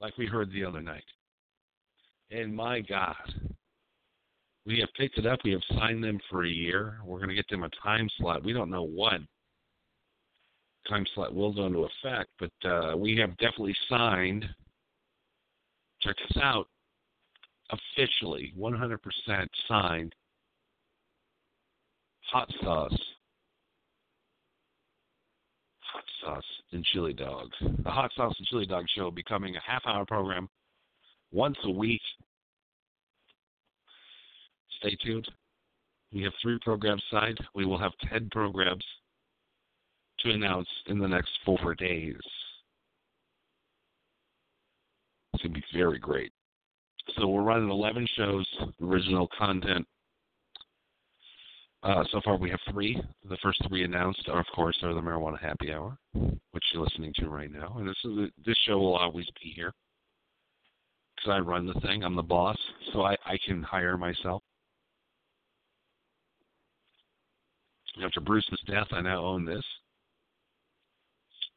like 0.00 0.18
we 0.18 0.26
heard 0.26 0.50
the 0.50 0.64
other 0.64 0.82
night. 0.82 1.04
And 2.34 2.52
my 2.52 2.80
God, 2.80 3.14
we 4.66 4.80
have 4.80 4.88
picked 4.96 5.18
it 5.18 5.26
up. 5.26 5.38
We 5.44 5.52
have 5.52 5.62
signed 5.78 6.02
them 6.02 6.18
for 6.28 6.44
a 6.44 6.48
year. 6.48 6.98
We're 7.04 7.18
going 7.18 7.28
to 7.28 7.34
get 7.34 7.48
them 7.48 7.62
a 7.62 7.70
time 7.80 8.08
slot. 8.18 8.42
We 8.42 8.52
don't 8.52 8.70
know 8.70 8.82
what 8.82 9.20
time 10.88 11.06
slot 11.14 11.32
will 11.32 11.54
go 11.54 11.66
into 11.66 11.86
effect, 12.02 12.30
but 12.40 12.68
uh, 12.68 12.96
we 12.96 13.16
have 13.18 13.36
definitely 13.36 13.76
signed. 13.88 14.44
Check 16.00 16.16
this 16.28 16.42
out. 16.42 16.66
Officially, 17.70 18.52
100% 18.58 18.98
signed. 19.68 20.12
Hot 22.32 22.52
sauce. 22.62 22.98
Hot 25.80 26.04
sauce 26.20 26.44
and 26.72 26.84
chili 26.86 27.12
dog. 27.12 27.50
The 27.60 27.90
hot 27.90 28.10
sauce 28.16 28.34
and 28.36 28.46
chili 28.48 28.66
dog 28.66 28.86
show 28.96 29.12
becoming 29.12 29.54
a 29.54 29.60
half-hour 29.60 30.04
program 30.06 30.48
once 31.34 31.58
a 31.64 31.70
week. 31.70 32.00
Stay 34.78 34.96
tuned. 35.04 35.28
We 36.12 36.22
have 36.22 36.32
three 36.40 36.58
programs 36.62 37.02
signed. 37.10 37.38
We 37.54 37.66
will 37.66 37.78
have 37.78 37.92
ten 38.08 38.28
programs 38.30 38.84
to 40.20 40.30
announce 40.30 40.68
in 40.86 40.98
the 40.98 41.08
next 41.08 41.30
four 41.44 41.74
days. 41.74 42.16
It's 45.32 45.42
going 45.42 45.54
to 45.54 45.60
be 45.60 45.64
very 45.76 45.98
great. 45.98 46.32
So 47.18 47.26
we're 47.26 47.42
running 47.42 47.68
11 47.68 48.06
shows, 48.16 48.46
original 48.80 49.28
content. 49.36 49.86
Uh, 51.82 52.04
so 52.12 52.20
far, 52.24 52.38
we 52.38 52.48
have 52.48 52.60
three. 52.70 52.98
The 53.28 53.36
first 53.42 53.60
three 53.68 53.84
announced, 53.84 54.26
are, 54.28 54.40
of 54.40 54.46
course, 54.54 54.78
are 54.82 54.94
the 54.94 55.00
Marijuana 55.00 55.38
Happy 55.38 55.70
Hour, 55.72 55.98
which 56.14 56.64
you're 56.72 56.82
listening 56.82 57.12
to 57.16 57.28
right 57.28 57.50
now. 57.50 57.74
And 57.76 57.86
this 57.86 57.96
is 58.04 58.30
this 58.46 58.56
show 58.66 58.78
will 58.78 58.96
always 58.96 59.26
be 59.42 59.52
here 59.54 59.74
because 61.24 61.36
I 61.36 61.40
run 61.40 61.66
the 61.66 61.80
thing. 61.80 62.02
I'm 62.02 62.16
the 62.16 62.22
boss, 62.22 62.56
so 62.92 63.02
I, 63.02 63.16
I 63.24 63.38
can 63.46 63.62
hire 63.62 63.96
myself. 63.96 64.42
After 68.02 68.20
Bruce's 68.20 68.60
death, 68.66 68.88
I 68.90 69.00
now 69.00 69.24
own 69.24 69.44
this. 69.44 69.64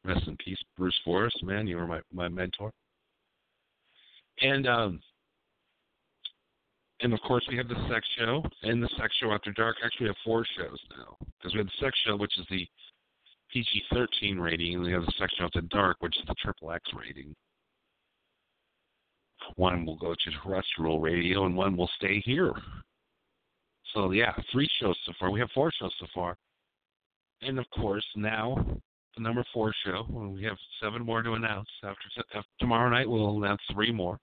Rest 0.04 0.26
in 0.28 0.36
peace, 0.36 0.58
Bruce 0.76 0.94
Forrest. 1.04 1.42
Man, 1.42 1.66
you 1.66 1.76
were 1.76 1.86
my, 1.86 2.00
my 2.12 2.28
mentor. 2.28 2.70
And 4.40 4.68
um, 4.68 5.00
and 7.00 7.12
of 7.12 7.20
course 7.22 7.44
we 7.50 7.56
have 7.56 7.66
the 7.66 7.88
sex 7.92 8.06
show 8.16 8.42
and 8.62 8.80
the 8.80 8.88
sex 8.96 9.12
show 9.20 9.32
after 9.32 9.52
dark. 9.52 9.76
Actually, 9.84 10.04
we 10.04 10.08
have 10.10 10.16
four 10.24 10.46
shows 10.56 10.78
now 10.96 11.16
because 11.38 11.54
we 11.54 11.58
have 11.58 11.66
the 11.66 11.84
sex 11.84 11.98
show, 12.06 12.16
which 12.16 12.38
is 12.38 12.46
the 12.48 12.64
PG-13 13.52 14.40
rating, 14.40 14.74
and 14.74 14.84
we 14.84 14.92
have 14.92 15.04
the 15.04 15.12
sex 15.18 15.32
show 15.36 15.46
after 15.46 15.60
dark, 15.62 15.96
which 16.00 16.16
is 16.18 16.22
the 16.28 16.34
triple 16.40 16.70
X 16.70 16.84
rating. 16.96 17.34
One 19.56 19.86
will 19.86 19.96
go 19.96 20.14
to 20.14 20.30
terrestrial 20.42 21.00
radio, 21.00 21.46
and 21.46 21.56
one 21.56 21.76
will 21.76 21.90
stay 21.96 22.20
here. 22.24 22.52
So 23.94 24.10
yeah, 24.10 24.32
three 24.52 24.68
shows 24.80 24.96
so 25.06 25.12
far. 25.18 25.30
We 25.30 25.40
have 25.40 25.50
four 25.54 25.72
shows 25.80 25.94
so 25.98 26.06
far, 26.14 26.36
and 27.42 27.58
of 27.58 27.64
course 27.70 28.04
now 28.16 28.80
the 29.18 29.22
number 29.22 29.44
four 29.52 29.72
show. 29.84 30.06
We 30.34 30.44
have 30.44 30.56
seven 30.80 31.04
more 31.04 31.22
to 31.22 31.32
announce. 31.32 31.68
After, 31.82 32.22
after 32.34 32.48
tomorrow 32.60 32.88
night, 32.88 33.08
we'll 33.08 33.36
announce 33.38 33.60
three 33.72 33.92
more. 33.92 34.18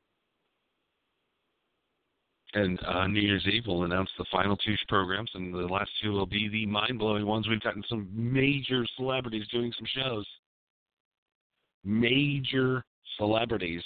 And 2.54 2.80
uh, 2.86 3.06
New 3.08 3.19
Year's 3.19 3.45
Eve, 3.51 3.63
we'll 3.67 3.84
announce 3.84 4.10
the 4.17 4.25
final 4.32 4.56
two 4.56 4.75
programs, 4.88 5.30
and 5.34 5.54
the 5.54 5.58
last 5.58 5.89
two 6.01 6.13
will 6.13 6.25
be 6.25 6.47
the 6.47 6.65
mind-blowing 6.65 7.25
ones. 7.25 7.49
We've 7.49 7.60
gotten 7.60 7.84
some 7.89 8.08
major 8.13 8.86
celebrities 8.95 9.45
doing 9.51 9.73
some 9.78 9.88
shows. 9.93 10.25
Major 11.84 12.86
celebrities. 13.17 13.84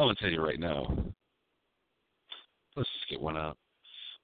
I'm 0.00 0.06
gonna 0.06 0.14
tell 0.14 0.30
you 0.30 0.40
right 0.40 0.58
now. 0.58 0.86
Let's 2.74 2.88
just 2.88 3.10
get 3.10 3.20
one 3.20 3.36
out. 3.36 3.58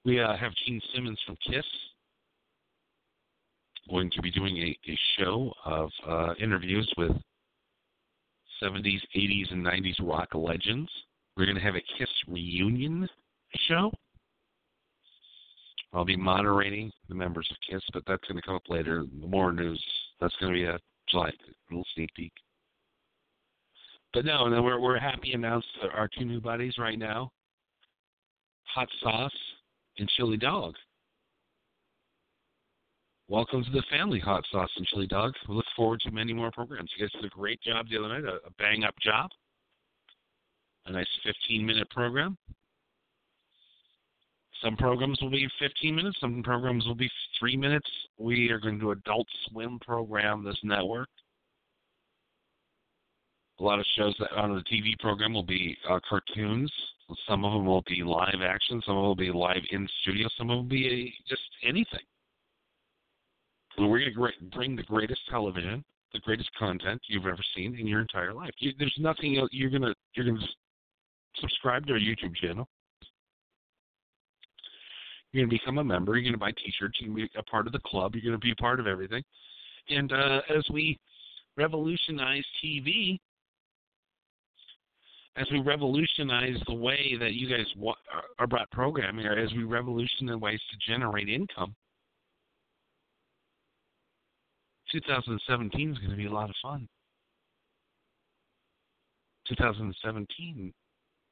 We 0.05 0.19
uh, 0.19 0.35
have 0.35 0.51
Gene 0.65 0.81
Simmons 0.93 1.19
from 1.25 1.37
Kiss 1.47 1.65
going 3.87 4.09
to 4.11 4.21
be 4.21 4.31
doing 4.31 4.57
a, 4.57 4.77
a 4.89 4.97
show 5.17 5.53
of 5.65 5.91
uh, 6.07 6.33
interviews 6.41 6.91
with 6.97 7.11
70s, 8.61 9.01
80s, 9.15 9.51
and 9.51 9.63
90s 9.63 9.95
rock 10.01 10.29
legends. 10.33 10.89
We're 11.35 11.45
going 11.45 11.57
to 11.57 11.61
have 11.61 11.75
a 11.75 11.83
Kiss 11.97 12.09
reunion 12.27 13.07
show. 13.67 13.91
I'll 15.93 16.05
be 16.05 16.17
moderating 16.17 16.91
the 17.07 17.15
members 17.15 17.47
of 17.51 17.57
Kiss, 17.69 17.83
but 17.93 18.03
that's 18.07 18.23
going 18.27 18.35
to 18.35 18.41
come 18.41 18.55
up 18.55 18.67
later. 18.67 19.05
More 19.13 19.53
news. 19.53 19.81
That's 20.19 20.35
going 20.39 20.53
to 20.53 20.57
be 20.57 20.65
a 20.65 20.79
July 21.09 21.31
little 21.69 21.85
sneak 21.93 22.13
peek. 22.15 22.33
But 24.13 24.25
no, 24.25 24.47
no, 24.47 24.61
we're 24.61 24.79
we're 24.79 24.99
happy 24.99 25.31
to 25.31 25.35
announce 25.35 25.65
our 25.93 26.07
two 26.07 26.25
new 26.25 26.39
buddies 26.39 26.75
right 26.77 26.97
now, 26.97 27.31
Hot 28.73 28.87
Sauce 29.01 29.35
and 29.97 30.09
Chili 30.15 30.37
Dog. 30.37 30.75
Welcome 33.29 33.63
to 33.65 33.71
the 33.71 33.83
family, 33.91 34.19
Hot 34.21 34.45
Sauce 34.51 34.69
and 34.77 34.87
Chili 34.87 35.05
Dog. 35.05 35.33
We 35.49 35.55
look 35.55 35.65
forward 35.75 35.99
to 36.01 36.11
many 36.11 36.31
more 36.31 36.49
programs. 36.51 36.89
You 36.97 37.05
guys 37.05 37.11
did 37.21 37.25
a 37.25 37.35
great 37.35 37.61
job 37.61 37.87
the 37.89 37.97
other 37.97 38.07
night, 38.07 38.23
a, 38.23 38.47
a 38.47 38.51
bang 38.57 38.85
up 38.85 38.95
job. 39.01 39.29
A 40.85 40.93
nice 40.93 41.07
15 41.25 41.65
minute 41.65 41.89
program. 41.89 42.37
Some 44.63 44.77
programs 44.77 45.19
will 45.21 45.29
be 45.29 45.47
15 45.59 45.93
minutes, 45.93 46.17
some 46.21 46.41
programs 46.41 46.85
will 46.87 46.95
be 46.95 47.11
three 47.37 47.57
minutes. 47.57 47.89
We 48.17 48.49
are 48.49 48.59
going 48.59 48.75
to 48.75 48.81
do 48.81 48.91
Adult 48.91 49.27
Swim 49.49 49.77
program 49.79 50.43
this 50.43 50.57
network. 50.63 51.09
A 53.59 53.63
lot 53.63 53.79
of 53.79 53.85
shows 53.97 54.15
that 54.19 54.31
on 54.33 54.53
the 54.53 54.61
TV 54.61 54.97
program 54.99 55.33
will 55.33 55.43
be 55.43 55.75
uh, 55.89 55.99
cartoons. 56.07 56.71
Some 57.27 57.43
of 57.43 57.53
them 57.53 57.65
will 57.65 57.83
be 57.87 58.03
live 58.03 58.41
action. 58.43 58.81
Some 58.85 58.97
of 58.97 59.01
them 59.01 59.07
will 59.07 59.15
be 59.15 59.31
live 59.31 59.63
in 59.71 59.87
studio. 60.01 60.27
Some 60.37 60.49
of 60.49 60.57
them 60.57 60.65
will 60.65 60.69
be 60.69 61.13
just 61.27 61.41
anything. 61.63 62.05
And 63.77 63.89
we're 63.89 63.99
going 63.99 64.13
to 64.13 64.57
bring 64.57 64.75
the 64.75 64.83
greatest 64.83 65.21
television, 65.29 65.83
the 66.13 66.19
greatest 66.19 66.49
content 66.57 67.01
you've 67.07 67.25
ever 67.25 67.43
seen 67.55 67.75
in 67.79 67.87
your 67.87 68.01
entire 68.01 68.33
life. 68.33 68.51
You, 68.59 68.73
there's 68.77 68.95
nothing 68.99 69.37
else. 69.37 69.49
You're 69.51 69.69
gonna 69.69 69.93
you're 70.15 70.25
gonna 70.25 70.45
subscribe 71.39 71.85
to 71.87 71.93
our 71.93 71.99
YouTube 71.99 72.35
channel. 72.35 72.67
You're 75.31 75.45
gonna 75.45 75.57
become 75.57 75.77
a 75.77 75.83
member. 75.83 76.17
You're 76.17 76.31
gonna 76.31 76.39
buy 76.39 76.51
T-shirts. 76.51 76.97
You're 76.99 77.09
gonna 77.09 77.27
be 77.27 77.29
a 77.37 77.43
part 77.43 77.67
of 77.67 77.73
the 77.73 77.81
club. 77.85 78.15
You're 78.15 78.23
gonna 78.23 78.39
be 78.39 78.51
a 78.51 78.55
part 78.55 78.79
of 78.79 78.87
everything. 78.87 79.23
And 79.89 80.11
uh, 80.11 80.41
as 80.55 80.65
we 80.71 80.99
revolutionize 81.55 82.43
TV, 82.63 83.19
as 85.37 85.47
we 85.51 85.59
revolutionize 85.59 86.57
the 86.67 86.73
way 86.73 87.15
that 87.19 87.33
you 87.33 87.47
guys 87.47 87.65
wa- 87.77 87.95
are 88.37 88.43
about 88.43 88.69
programming, 88.71 89.25
or 89.25 89.37
as 89.37 89.53
we 89.53 89.63
revolutionize 89.63 90.37
ways 90.37 90.59
to 90.71 90.91
generate 90.91 91.29
income, 91.29 91.75
2017 94.91 95.91
is 95.91 95.97
going 95.99 96.09
to 96.09 96.17
be 96.17 96.25
a 96.25 96.31
lot 96.31 96.49
of 96.49 96.55
fun. 96.61 96.87
2017, 99.47 100.73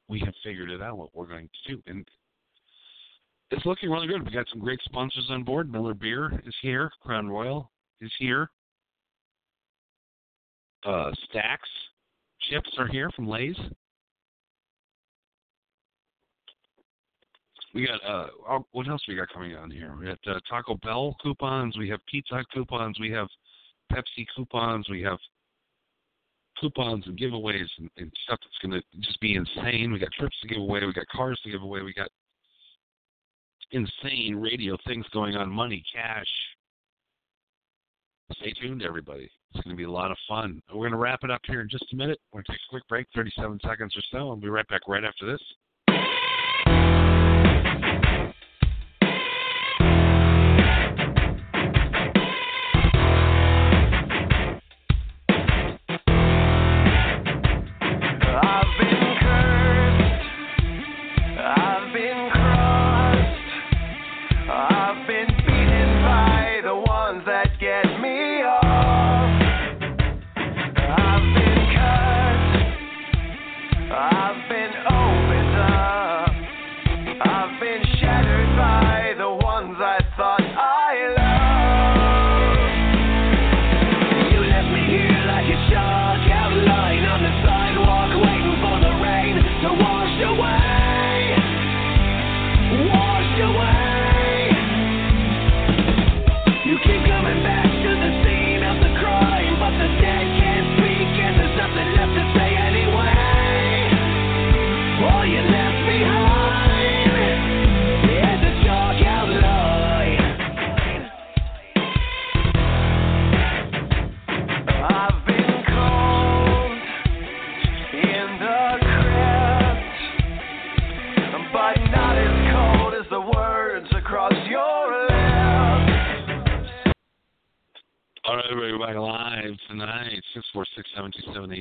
we 0.07 0.19
have 0.19 0.33
figured 0.43 0.69
it 0.69 0.81
out 0.81 0.97
what 0.97 1.09
we're 1.13 1.25
going 1.25 1.49
to 1.49 1.75
do, 1.75 1.81
and 1.87 2.07
it's 3.51 3.65
looking 3.65 3.89
really 3.89 4.07
good. 4.07 4.23
We 4.23 4.31
got 4.31 4.47
some 4.51 4.61
great 4.61 4.79
sponsors 4.83 5.27
on 5.29 5.43
board. 5.43 5.71
Miller 5.71 5.93
Beer 5.93 6.41
is 6.45 6.55
here. 6.61 6.91
Crown 7.01 7.27
Royal 7.27 7.71
is 8.01 8.11
here. 8.19 8.49
Uh, 10.85 11.11
Stax 11.33 11.57
chips 12.49 12.69
are 12.77 12.87
here 12.87 13.09
from 13.15 13.27
Lay's. 13.27 13.57
We 17.75 17.85
got 17.85 18.09
uh, 18.09 18.27
oh, 18.49 18.65
what 18.71 18.87
else 18.87 19.03
we 19.05 19.17
got 19.17 19.27
coming 19.33 19.53
on 19.53 19.69
here? 19.69 19.93
We 19.99 20.05
got 20.05 20.17
uh, 20.25 20.39
Taco 20.49 20.75
Bell 20.75 21.13
coupons. 21.21 21.77
We 21.77 21.89
have 21.89 21.99
Pizza 22.09 22.41
coupons. 22.53 22.97
We 23.01 23.11
have 23.11 23.27
Pepsi 23.91 24.25
coupons. 24.33 24.87
We 24.89 25.01
have 25.01 25.17
coupons 26.59 27.03
and 27.05 27.19
giveaways 27.19 27.67
and, 27.77 27.89
and 27.97 28.09
stuff 28.23 28.39
that's 28.41 28.57
going 28.61 28.81
to 28.81 28.99
just 29.01 29.19
be 29.19 29.35
insane. 29.35 29.91
We 29.91 29.99
got 29.99 30.13
trips 30.17 30.37
to 30.41 30.47
give 30.47 30.61
away. 30.61 30.85
We 30.85 30.93
got 30.93 31.07
cars 31.09 31.37
to 31.43 31.51
give 31.51 31.63
away. 31.63 31.81
We 31.81 31.93
got 31.93 32.07
insane 33.71 34.37
radio 34.37 34.77
things 34.87 35.05
going 35.11 35.35
on. 35.35 35.49
Money, 35.49 35.83
cash. 35.93 36.25
Stay 38.39 38.53
tuned, 38.53 38.83
everybody. 38.83 39.29
It's 39.53 39.63
going 39.65 39.75
to 39.75 39.77
be 39.77 39.83
a 39.83 39.91
lot 39.91 40.11
of 40.11 40.17
fun. 40.29 40.61
We're 40.69 40.87
going 40.87 40.91
to 40.91 40.97
wrap 40.97 41.19
it 41.23 41.29
up 41.29 41.41
here 41.45 41.59
in 41.59 41.67
just 41.69 41.85
a 41.91 41.95
minute. 41.97 42.19
We're 42.31 42.37
going 42.37 42.45
to 42.45 42.51
take 42.53 42.61
a 42.67 42.69
quick 42.69 42.87
break, 42.87 43.07
37 43.13 43.59
seconds 43.67 43.93
or 43.97 44.01
so. 44.11 44.29
I'll 44.29 44.37
be 44.37 44.47
right 44.47 44.67
back 44.69 44.87
right 44.87 45.03
after 45.03 45.29
this. 45.29 45.41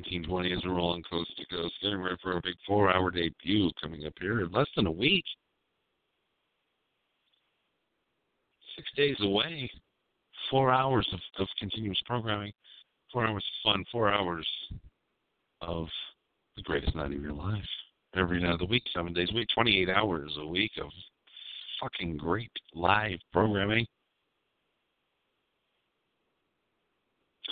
1920 0.05 0.53
as 0.53 0.59
we're 0.65 0.75
rolling 0.75 1.03
coast 1.03 1.31
to 1.39 1.47
coast, 1.47 1.73
getting 1.81 2.01
ready 2.01 2.17
for 2.23 2.37
a 2.37 2.43
big 2.43 2.57
four 2.67 2.95
hour 2.95 3.11
debut 3.11 3.71
coming 3.81 4.07
up 4.07 4.13
here 4.21 4.43
in 4.43 4.53
less 4.53 4.67
than 4.77 4.87
a 4.87 4.93
week. 4.93 5.25
Six 8.77 8.89
days 8.97 9.17
away, 9.21 9.71
four 10.51 10.71
hours 10.71 11.09
of, 11.13 11.21
of 11.39 11.49
continuous 11.59 12.01
programming, 12.05 12.53
four 13.13 13.27
hours 13.27 13.45
of 13.45 13.73
fun, 13.73 13.85
four 13.91 14.13
hours 14.13 14.47
of 15.63 15.87
the 16.57 16.63
greatest 16.63 16.95
night 16.95 17.13
of 17.13 17.23
your 17.23 17.33
life. 17.33 17.63
Every 18.15 18.41
night 18.43 18.53
of 18.53 18.59
the 18.59 18.67
week, 18.67 18.83
seven 18.95 19.13
days 19.13 19.29
a 19.33 19.35
week, 19.35 19.49
28 19.55 19.89
hours 19.89 20.33
a 20.39 20.47
week 20.47 20.73
of 20.81 20.91
fucking 21.81 22.19
great 22.19 22.53
live 22.75 23.19
programming. 23.33 23.87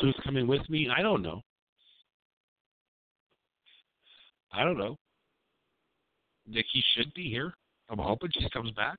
Who's 0.01 0.17
coming 0.23 0.47
with 0.47 0.69
me? 0.69 0.89
I 0.95 1.03
don't 1.03 1.23
know. 1.23 1.43
I 4.53 4.65
don't 4.65 4.79
know. 4.79 4.97
Nikki 6.47 6.83
should 6.95 7.13
be 7.15 7.29
here. 7.29 7.55
I'm 7.89 7.99
hoping 7.99 8.31
she 8.33 8.49
comes 8.51 8.71
back. 8.73 8.99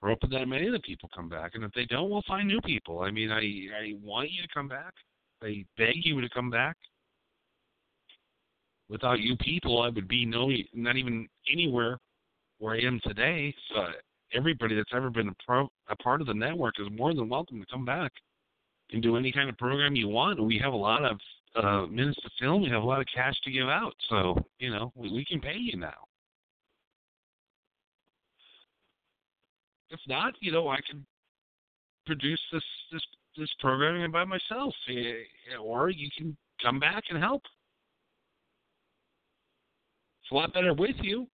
We're 0.00 0.10
hoping 0.10 0.30
that 0.30 0.46
many 0.46 0.66
of 0.66 0.72
the 0.72 0.80
people 0.80 1.10
come 1.14 1.28
back, 1.28 1.52
and 1.54 1.64
if 1.64 1.72
they 1.72 1.84
don't, 1.84 2.08
we'll 2.08 2.22
find 2.26 2.48
new 2.48 2.60
people. 2.62 3.00
I 3.00 3.10
mean, 3.10 3.30
I 3.30 3.42
I 3.76 3.92
want 4.02 4.30
you 4.30 4.42
to 4.42 4.48
come 4.52 4.68
back. 4.68 4.94
I 5.42 5.64
beg 5.76 5.96
you 6.04 6.20
to 6.20 6.28
come 6.30 6.50
back. 6.50 6.76
Without 8.88 9.20
you 9.20 9.36
people, 9.36 9.82
I 9.82 9.90
would 9.90 10.08
be 10.08 10.24
no 10.24 10.50
not 10.72 10.96
even 10.96 11.28
anywhere 11.52 11.98
where 12.58 12.74
I 12.74 12.80
am 12.80 13.00
today. 13.04 13.54
So 13.72 13.86
everybody 14.32 14.74
that's 14.74 14.92
ever 14.94 15.10
been 15.10 15.28
a, 15.28 15.34
pro, 15.44 15.68
a 15.88 15.96
part 15.96 16.20
of 16.20 16.26
the 16.26 16.34
network 16.34 16.74
is 16.80 16.88
more 16.96 17.14
than 17.14 17.28
welcome 17.28 17.60
to 17.60 17.66
come 17.70 17.84
back 17.84 18.12
and 18.92 19.02
do 19.02 19.16
any 19.16 19.32
kind 19.32 19.48
of 19.48 19.58
program 19.58 19.96
you 19.96 20.08
want. 20.08 20.42
We 20.42 20.58
have 20.62 20.72
a 20.72 20.76
lot 20.76 21.04
of 21.04 21.18
uh, 21.56 21.86
minutes 21.86 22.20
to 22.22 22.30
film. 22.40 22.62
We 22.62 22.70
have 22.70 22.82
a 22.82 22.86
lot 22.86 23.00
of 23.00 23.06
cash 23.12 23.34
to 23.44 23.50
give 23.50 23.68
out, 23.68 23.94
so 24.08 24.36
you 24.58 24.70
know 24.70 24.92
we, 24.94 25.12
we 25.12 25.24
can 25.24 25.40
pay 25.40 25.56
you 25.56 25.76
now. 25.76 26.06
If 29.90 30.00
not, 30.06 30.34
you 30.40 30.52
know 30.52 30.68
I 30.68 30.78
can 30.88 31.04
produce 32.06 32.40
this 32.52 32.62
this 32.92 33.02
this 33.36 33.50
programming 33.60 34.10
by 34.10 34.24
myself, 34.24 34.74
eh, 34.88 35.56
or 35.60 35.90
you 35.90 36.08
can 36.16 36.36
come 36.62 36.78
back 36.78 37.04
and 37.10 37.18
help. 37.18 37.42
It's 40.22 40.30
a 40.32 40.34
lot 40.34 40.52
better 40.52 40.74
with 40.74 40.96
you, 41.00 41.26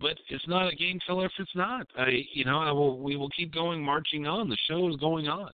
but 0.00 0.18
it's 0.28 0.46
not 0.48 0.72
a 0.72 0.76
game 0.76 0.98
killer 1.06 1.26
if 1.26 1.32
it's 1.38 1.54
not. 1.54 1.86
I, 1.96 2.24
you 2.32 2.44
know, 2.44 2.58
I 2.58 2.72
will. 2.72 2.98
We 2.98 3.16
will 3.16 3.30
keep 3.30 3.54
going, 3.54 3.82
marching 3.82 4.26
on. 4.26 4.48
The 4.48 4.56
show 4.68 4.88
is 4.90 4.96
going 4.96 5.28
on. 5.28 5.50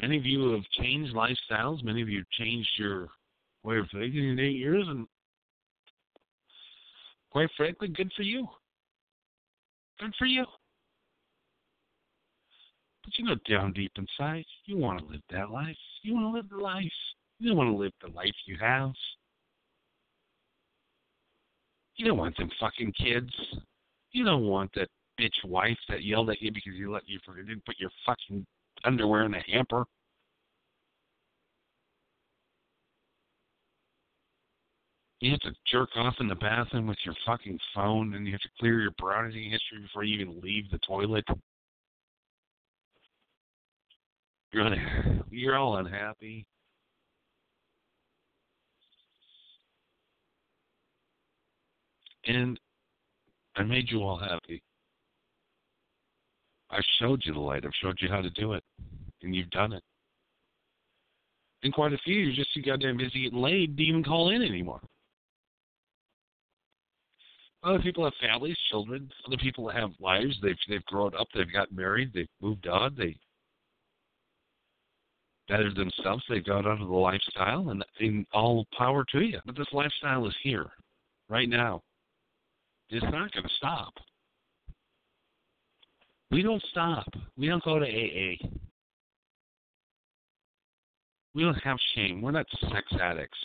Many 0.00 0.18
of 0.18 0.26
you 0.26 0.50
have 0.52 0.64
changed 0.72 1.14
lifestyles. 1.14 1.82
Many 1.82 2.02
of 2.02 2.08
you 2.08 2.18
have 2.18 2.30
changed 2.30 2.68
your 2.76 3.08
way 3.62 3.78
of 3.78 3.86
thinking 3.90 4.30
in 4.30 4.38
eight 4.38 4.56
years, 4.56 4.86
and 4.88 5.06
quite 7.30 7.48
frankly, 7.56 7.88
good 7.88 8.12
for 8.14 8.22
you. 8.22 8.46
Good 9.98 10.14
for 10.18 10.26
you. 10.26 10.44
But 13.04 13.18
you 13.18 13.24
know, 13.24 13.36
down 13.48 13.72
deep 13.72 13.92
inside, 13.96 14.44
you 14.66 14.76
want 14.76 14.98
to 14.98 15.06
live 15.06 15.22
that 15.30 15.50
life. 15.50 15.76
You 16.02 16.14
want 16.14 16.26
to 16.26 16.36
live 16.36 16.48
the 16.50 16.62
life. 16.62 16.92
You 17.38 17.48
don't 17.48 17.56
want 17.56 17.70
to 17.70 17.76
live 17.76 17.92
the 18.02 18.10
life 18.10 18.34
you 18.46 18.56
have. 18.60 18.92
You 21.96 22.06
don't 22.06 22.18
want 22.18 22.36
them 22.36 22.50
fucking 22.60 22.92
kids. 22.92 23.32
You 24.12 24.24
don't 24.24 24.46
want 24.46 24.70
that 24.74 24.88
bitch 25.18 25.44
wife 25.44 25.78
that 25.88 26.04
yelled 26.04 26.30
at 26.30 26.42
you 26.42 26.52
because 26.52 26.74
you 26.74 26.92
let 26.92 27.08
you 27.08 27.18
didn't 27.36 27.64
put 27.64 27.78
your 27.78 27.90
fucking 28.04 28.46
underwear 28.86 29.24
in 29.24 29.34
a 29.34 29.42
hamper. 29.50 29.84
You 35.20 35.30
have 35.30 35.40
to 35.40 35.52
jerk 35.66 35.90
off 35.96 36.14
in 36.20 36.28
the 36.28 36.34
bathroom 36.34 36.86
with 36.86 36.98
your 37.04 37.14
fucking 37.24 37.58
phone, 37.74 38.14
and 38.14 38.26
you 38.26 38.32
have 38.32 38.40
to 38.42 38.48
clear 38.60 38.80
your 38.80 38.92
browsing 38.98 39.50
history 39.50 39.80
before 39.80 40.04
you 40.04 40.20
even 40.20 40.40
leave 40.40 40.70
the 40.70 40.78
toilet. 40.78 41.24
You're 44.52 44.66
un- 44.66 45.24
you're 45.30 45.56
all 45.56 45.78
unhappy. 45.78 46.46
And 52.26 52.58
I 53.56 53.62
made 53.62 53.90
you 53.90 54.02
all 54.02 54.18
happy. 54.18 54.62
I 56.76 56.80
showed 57.00 57.22
you 57.24 57.32
the 57.32 57.40
light. 57.40 57.64
I've 57.64 57.70
showed 57.82 57.96
you 58.00 58.08
how 58.08 58.20
to 58.20 58.30
do 58.30 58.52
it. 58.52 58.62
And 59.22 59.34
you've 59.34 59.50
done 59.50 59.72
it. 59.72 59.82
And 61.62 61.72
quite 61.72 61.94
a 61.94 61.98
few, 62.04 62.14
you're 62.14 62.36
just 62.36 62.52
too 62.52 62.62
goddamn 62.62 62.98
busy 62.98 63.24
getting 63.24 63.40
laid 63.40 63.76
to 63.76 63.82
even 63.82 64.04
call 64.04 64.30
in 64.30 64.42
anymore. 64.42 64.80
Other 67.62 67.78
people 67.80 68.04
have 68.04 68.12
families, 68.20 68.56
children. 68.70 69.10
Other 69.26 69.38
people 69.38 69.68
have 69.68 69.90
lives. 69.98 70.36
They've 70.42 70.58
they've 70.68 70.84
grown 70.84 71.16
up. 71.18 71.26
They've 71.34 71.52
got 71.52 71.72
married. 71.72 72.12
They've 72.14 72.28
moved 72.40 72.68
on. 72.68 72.94
They 72.96 73.16
bettered 75.48 75.74
themselves. 75.76 76.22
They've 76.28 76.44
got 76.44 76.66
onto 76.66 76.86
the 76.86 76.92
lifestyle, 76.92 77.70
and, 77.70 77.84
and 77.98 78.26
all 78.32 78.66
power 78.78 79.04
to 79.12 79.20
you. 79.20 79.40
But 79.46 79.56
this 79.56 79.66
lifestyle 79.72 80.28
is 80.28 80.36
here, 80.42 80.66
right 81.28 81.48
now. 81.48 81.82
It's 82.90 83.02
not 83.04 83.32
going 83.32 83.44
to 83.44 83.54
stop. 83.56 83.94
We 86.30 86.42
don't 86.42 86.62
stop. 86.70 87.06
We 87.36 87.46
don't 87.48 87.62
go 87.62 87.78
to 87.78 87.86
AA. 87.86 88.36
We 91.34 91.42
don't 91.42 91.62
have 91.62 91.76
shame. 91.94 92.22
We're 92.22 92.32
not 92.32 92.46
sex 92.72 92.86
addicts. 93.00 93.38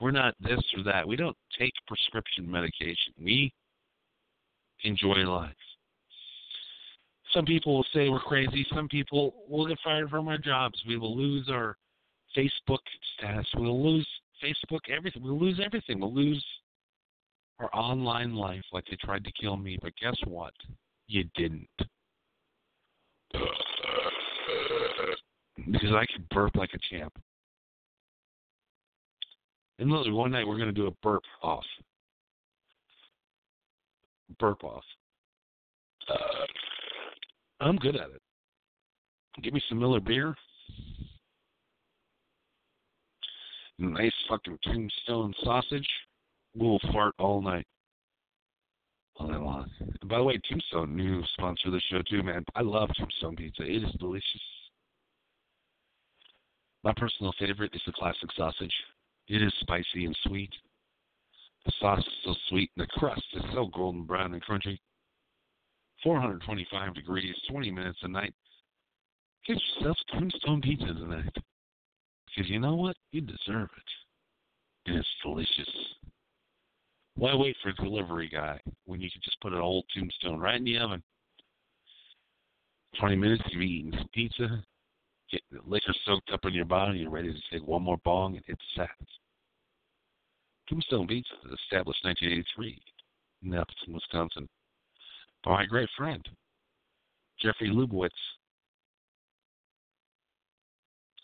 We're 0.00 0.12
not 0.12 0.34
this 0.40 0.60
or 0.76 0.84
that. 0.84 1.06
We 1.06 1.16
don't 1.16 1.36
take 1.58 1.72
prescription 1.86 2.50
medication. 2.50 3.12
We 3.22 3.52
enjoy 4.84 5.16
life. 5.26 5.52
Some 7.32 7.44
people 7.44 7.74
will 7.74 7.86
say 7.92 8.08
we're 8.08 8.20
crazy. 8.20 8.66
Some 8.74 8.88
people 8.88 9.34
will 9.48 9.66
get 9.66 9.78
fired 9.82 10.08
from 10.10 10.28
our 10.28 10.38
jobs. 10.38 10.80
We 10.86 10.96
will 10.96 11.16
lose 11.16 11.48
our 11.50 11.76
Facebook 12.36 12.78
status. 13.16 13.46
We'll 13.56 13.82
lose 13.82 14.06
Facebook, 14.42 14.80
everything. 14.88 15.22
We'll 15.22 15.38
lose 15.38 15.60
everything. 15.64 16.00
We'll 16.00 16.14
lose 16.14 16.44
our 17.58 17.70
online 17.74 18.34
life 18.34 18.62
like 18.72 18.84
they 18.88 18.96
tried 18.96 19.24
to 19.24 19.32
kill 19.32 19.56
me. 19.56 19.78
But 19.82 19.92
guess 20.00 20.16
what? 20.26 20.54
You 21.08 21.24
didn't. 21.34 21.68
Because 25.70 25.92
I 25.92 26.04
could 26.12 26.28
burp 26.30 26.56
like 26.56 26.70
a 26.74 26.78
champ. 26.90 27.12
And 29.78 29.90
literally 29.90 30.12
one 30.12 30.30
night 30.30 30.46
we're 30.46 30.58
going 30.58 30.68
to 30.68 30.72
do 30.72 30.86
a 30.86 30.92
burp 31.02 31.22
off. 31.42 31.64
Burp 34.38 34.62
off. 34.64 34.84
Uh, 36.08 36.46
I'm 37.60 37.76
good 37.76 37.96
at 37.96 38.10
it. 38.10 38.20
Give 39.42 39.52
me 39.52 39.62
some 39.68 39.80
Miller 39.80 40.00
beer. 40.00 40.34
Nice 43.78 44.12
fucking 44.28 44.58
tombstone 44.62 45.34
sausage. 45.42 45.88
We'll 46.54 46.78
fart 46.92 47.14
all 47.18 47.42
night. 47.42 47.66
All 49.16 49.28
night 49.28 49.40
long. 49.40 49.70
And 49.80 50.08
by 50.08 50.18
the 50.18 50.24
way, 50.24 50.38
Tombstone, 50.48 50.96
new 50.96 51.22
sponsor 51.34 51.68
of 51.68 51.72
the 51.72 51.80
show 51.90 52.02
too, 52.02 52.22
man. 52.22 52.44
I 52.54 52.62
love 52.62 52.90
Tombstone 52.98 53.36
pizza. 53.36 53.62
It 53.62 53.84
is 53.84 53.92
delicious. 53.98 54.40
My 56.82 56.92
personal 56.96 57.32
favorite 57.38 57.74
is 57.74 57.82
the 57.86 57.92
classic 57.92 58.30
sausage. 58.36 58.74
It 59.28 59.40
is 59.40 59.52
spicy 59.60 60.04
and 60.04 60.16
sweet. 60.26 60.50
The 61.64 61.72
sauce 61.80 62.00
is 62.00 62.12
so 62.24 62.34
sweet, 62.48 62.70
and 62.76 62.86
the 62.86 62.98
crust 62.98 63.24
is 63.32 63.42
so 63.54 63.66
golden 63.74 64.04
brown 64.04 64.34
and 64.34 64.44
crunchy. 64.44 64.78
425 66.02 66.94
degrees, 66.94 67.34
20 67.50 67.70
minutes 67.70 67.98
a 68.02 68.08
night. 68.08 68.34
Get 69.46 69.56
yourself 69.76 69.96
Tombstone 70.12 70.60
Pizza 70.60 70.86
tonight. 70.86 71.34
Because 72.26 72.50
you 72.50 72.60
know 72.60 72.74
what? 72.74 72.96
You 73.12 73.22
deserve 73.22 73.70
it. 73.76 74.90
And 74.90 74.98
it's 74.98 75.08
delicious. 75.22 75.70
Why 77.16 77.34
wait 77.34 77.56
for 77.62 77.68
a 77.68 77.74
delivery 77.74 78.28
guy 78.28 78.60
when 78.86 79.00
you 79.00 79.10
can 79.10 79.20
just 79.22 79.40
put 79.40 79.52
an 79.52 79.60
old 79.60 79.84
tombstone 79.94 80.40
right 80.40 80.56
in 80.56 80.64
the 80.64 80.78
oven? 80.78 81.02
20 82.98 83.16
minutes, 83.16 83.42
you've 83.50 83.62
eaten 83.62 83.92
some 83.92 84.08
pizza, 84.12 84.64
get 85.30 85.42
the 85.50 85.58
liquor 85.66 85.94
soaked 86.04 86.30
up 86.32 86.44
in 86.44 86.54
your 86.54 86.64
body, 86.64 86.98
you're 86.98 87.10
ready 87.10 87.32
to 87.32 87.40
take 87.50 87.66
one 87.66 87.82
more 87.82 87.98
bong 88.04 88.36
and 88.36 88.44
hit 88.46 88.58
the 88.58 88.82
sack. 88.82 88.96
Tombstone 90.68 91.06
Pizza 91.06 91.34
was 91.42 91.58
established 91.60 92.00
in 92.04 92.08
1983 92.08 92.80
in 93.42 93.54
Appleton, 93.54 93.94
Wisconsin 93.94 94.48
by 95.44 95.52
my 95.52 95.66
great 95.66 95.88
friend, 95.96 96.26
Jeffrey 97.40 97.68
Lubowitz, 97.68 98.10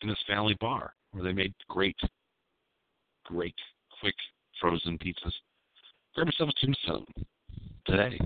in 0.02 0.08
his 0.08 0.18
family 0.26 0.56
bar, 0.60 0.94
where 1.12 1.24
they 1.24 1.32
made 1.32 1.54
great, 1.68 1.96
great, 3.24 3.54
quick 4.00 4.14
frozen 4.60 4.98
pizzas. 4.98 5.32
Grab 6.14 6.26
yourself 6.26 6.50
a 6.50 6.66
tombstone 6.66 7.06
today 7.86 8.18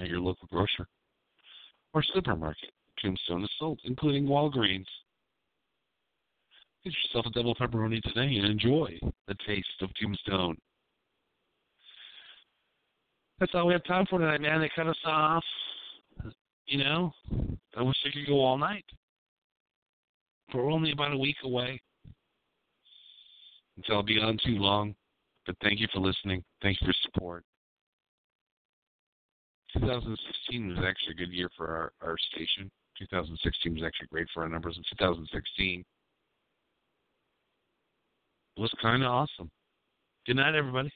at 0.00 0.08
your 0.08 0.20
local 0.20 0.48
grocer 0.50 0.86
or 1.92 2.02
supermarket. 2.14 2.70
Tombstone 3.00 3.44
is 3.44 3.50
sold, 3.58 3.80
including 3.84 4.26
Walgreens. 4.26 4.86
Get 6.84 6.94
yourself 7.04 7.26
a 7.26 7.30
double 7.30 7.54
pepperoni 7.54 8.02
today 8.02 8.36
and 8.36 8.46
enjoy 8.46 8.98
the 9.28 9.34
taste 9.46 9.68
of 9.82 9.90
Tombstone. 10.00 10.56
That's 13.38 13.52
all 13.54 13.66
we 13.66 13.72
have 13.72 13.84
time 13.84 14.06
for 14.08 14.18
tonight, 14.18 14.40
man. 14.40 14.60
They 14.60 14.70
cut 14.74 14.86
us 14.86 14.96
off. 15.04 15.44
You 16.66 16.78
know, 16.78 17.12
I 17.76 17.82
wish 17.82 17.96
I 18.06 18.10
could 18.12 18.26
go 18.26 18.40
all 18.40 18.56
night. 18.56 18.84
But 20.48 20.58
we're 20.58 20.72
only 20.72 20.92
about 20.92 21.12
a 21.12 21.18
week 21.18 21.36
away 21.44 21.80
until 23.76 23.96
I'll 23.96 24.02
be 24.02 24.18
on 24.18 24.38
too 24.44 24.58
long. 24.58 24.94
But 25.46 25.56
thank 25.62 25.80
you 25.80 25.88
for 25.92 26.00
listening. 26.00 26.42
Thank 26.62 26.80
you 26.80 26.86
for 26.86 26.94
support. 27.02 27.44
2016 29.74 30.68
was 30.68 30.84
actually 30.86 31.12
a 31.12 31.16
good 31.16 31.32
year 31.32 31.48
for 31.56 31.66
our, 31.68 31.92
our 32.02 32.16
station. 32.32 32.70
2016 32.98 33.74
was 33.74 33.82
actually 33.82 34.08
great 34.12 34.28
for 34.32 34.42
our 34.42 34.48
numbers. 34.48 34.76
And 34.76 34.84
2016 34.98 35.84
was 38.56 38.72
kind 38.80 39.02
of 39.02 39.10
awesome. 39.10 39.50
Good 40.26 40.36
night, 40.36 40.54
everybody. 40.54 40.92